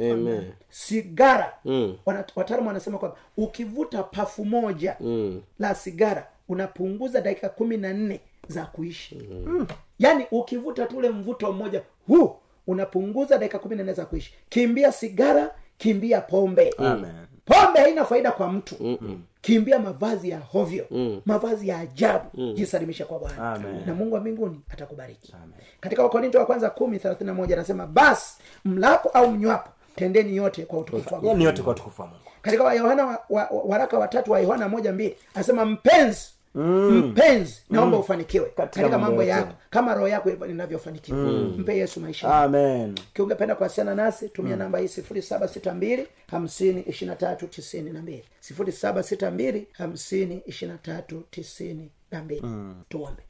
sigara 0.70 1.54
Mm. 1.66 1.98
Wataalamu 2.36 2.68
wanasema 2.68 2.98
kwamba 2.98 3.18
ukivuta 3.38 4.04
pafu 4.04 4.46
moja 4.46 4.96
Mm. 5.00 5.42
la 5.60 5.76
sigara 5.76 6.28
unapunguza 6.50 7.22
dakika 7.22 7.50
kumi 7.50 7.78
na 7.78 7.94
nne 7.94 8.20
za 8.48 8.66
kuishi 8.66 9.16
mm. 9.46 9.68
yaani 10.00 10.26
ukivuta 10.32 10.86
tule 10.86 11.10
mvuto 11.10 11.52
mmoja 11.54 11.82
huu 12.08 12.36
unapunguza 12.68 13.38
dakika 13.38 13.60
kumi 13.60 13.76
na 13.76 13.84
nne 13.84 13.94
za 13.94 14.06
kuishi 14.06 14.34
kimbia 14.50 14.92
sigara 14.92 15.56
kimbia 15.78 16.22
pombe 16.22 16.70
Amen. 16.78 17.12
Pombe 17.46 17.80
haina 17.80 18.06
faida 18.06 18.32
kwa 18.32 18.52
mtu. 18.52 18.76
Mm-mm. 18.80 19.22
kimbia 19.42 19.80
mavazi 19.80 20.30
ya 20.30 20.40
hovyo. 20.40 20.86
Mm. 20.92 21.22
mavazi 21.26 21.68
ya 21.68 21.80
ajabu. 21.80 22.26
Mm. 22.34 22.54
jisalimisha 22.54 23.06
kwa 23.06 23.20
bwana. 23.20 23.58
Na 23.86 23.94
mungu 23.94 24.16
wa 24.16 24.22
mbinguni 24.22 24.62
atakubariki. 24.70 25.34
Katika 25.80 26.04
wakorinto 26.04 26.40
wa 26.40 26.46
kwanza 26.46 26.70
kumi 26.70 27.00
thelathini 27.00 27.28
na 27.28 27.34
moja 27.34 27.56
anasema 27.56 27.88
basi 27.88 28.38
mlapo 28.66 29.10
au 29.10 29.32
mnywapo 29.32 29.70
tendeni 29.96 30.36
yote 30.36 30.66
kwa 30.66 30.80
utukufu 30.80 31.14
wa 31.14 31.20
Mungu 31.20 31.28
yani 31.32 31.44
yote 31.44 31.62
kwa 31.62 31.74
tukufu 31.74 32.02
wa 32.02 32.08
mungu. 32.08 32.20
Katika 32.42 32.64
wa 32.64 32.74
yohana 32.74 33.06
wa, 33.06 33.20
wa, 33.30 33.44
wa, 33.52 33.62
waraka 33.66 34.00
watatu 34.00 34.32
wa 34.32 34.40
yohana 34.40 34.70
moja 34.70 34.94
mbili 34.94 35.16
anasema 35.34 35.66
mpenzi 35.66 36.28
mm. 36.56 36.98
mpenzi 36.98 37.62
naomba 37.70 37.98
ufanikiwe 37.98 38.50
katika, 38.50 38.98
mambo 39.00 39.24
yako 39.24 39.54
kama 39.70 39.94
roho 39.94 40.08
yako 40.08 40.30
inavyofanikiwa. 40.46 41.18
Mpe 41.58 41.78
yesu 41.78 42.00
maisha. 42.00 42.36
Amen. 42.44 42.96
Kiungependa 43.14 43.56
kuwasiliana 43.56 44.04
nasi 44.04 44.30
tumia 44.30 44.56
namba 44.56 44.80
hii 44.80 44.88
sifuri 44.88 45.22
saba 45.22 45.48
sita 45.48 45.74
mbili 45.74 46.08
hamsini 46.28 46.82
ishiri 46.82 47.16
tatu 47.16 47.48
tisini 47.48 47.90
na 47.92 48.02
mbili. 48.02 48.24
sifuri 48.40 48.72
saba 48.72 49.04
sita 49.04 49.32
mbili 49.32 49.68
hamsini 49.72 50.42
ishiri 50.46 50.74
tatu 50.82 51.24
tisini 51.32 51.92
na 52.12 52.24
mbili. 52.24 52.42
Tuombe. 52.90 53.24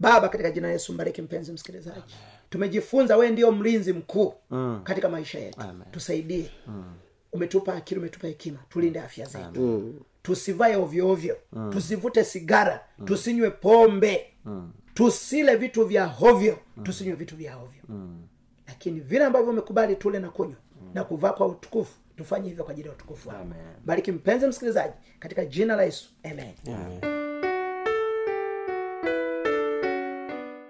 Baba 0.00 0.28
katika 0.28 0.50
jina 0.50 0.68
yesu 0.70 0.92
mbariki 0.92 1.22
mpenzi 1.22 1.52
msikilizaji. 1.52 2.00
Tumejifunza 2.50 3.16
wee 3.16 3.30
ndio 3.30 3.52
mlinzi 3.52 3.92
mkuu 3.92 4.34
mm. 4.50 4.80
katika 4.84 5.08
maisha 5.08 5.38
yetu. 5.38 5.60
Tusaidie. 5.90 6.50
Mm. 6.66 6.84
umetupa 7.32 7.74
akili 7.74 8.00
umetupa 8.00 8.26
hekima. 8.26 8.58
Tulinde 8.68 9.00
afya 9.00 9.26
zetu 9.26 9.94
tusivae 10.28 10.76
ovyoovyo 10.76 11.36
mm. 11.52 11.72
tusivute 11.72 12.24
sigara 12.24 12.80
mm. 12.98 13.06
tusinywe 13.06 13.50
pombe 13.50 14.26
mm. 14.44 14.72
tusile 14.94 15.56
vitu 15.56 15.84
vya 15.84 16.06
hovyo 16.06 16.58
mm. 16.76 16.84
tusinywe 16.84 17.14
vitu 17.14 17.36
vya 17.36 17.54
hovyo 17.54 17.82
mm. 17.88 18.22
lakini 18.66 19.00
vile 19.00 19.24
ambavyo 19.24 19.50
umekubali 19.50 19.96
tule 19.96 20.18
na 20.18 20.30
kunywa 20.30 20.56
mm. 20.82 20.90
na 20.94 21.04
kuvaa 21.04 21.32
kwa 21.32 21.46
utukufu 21.46 21.94
tufanye 22.16 22.48
hivyo 22.48 22.64
kwa 22.64 22.72
ajili 22.72 22.88
ya 22.88 22.94
utukufu 22.94 23.28
wako 23.28 23.46
bariki 23.84 24.12
mpenzi 24.12 24.46
msikilizaji 24.46 24.94
katika 25.18 25.44
jina 25.44 25.76
la 25.76 25.82
yesu 25.82 26.10
amen, 26.24 26.54
amen. 26.66 27.27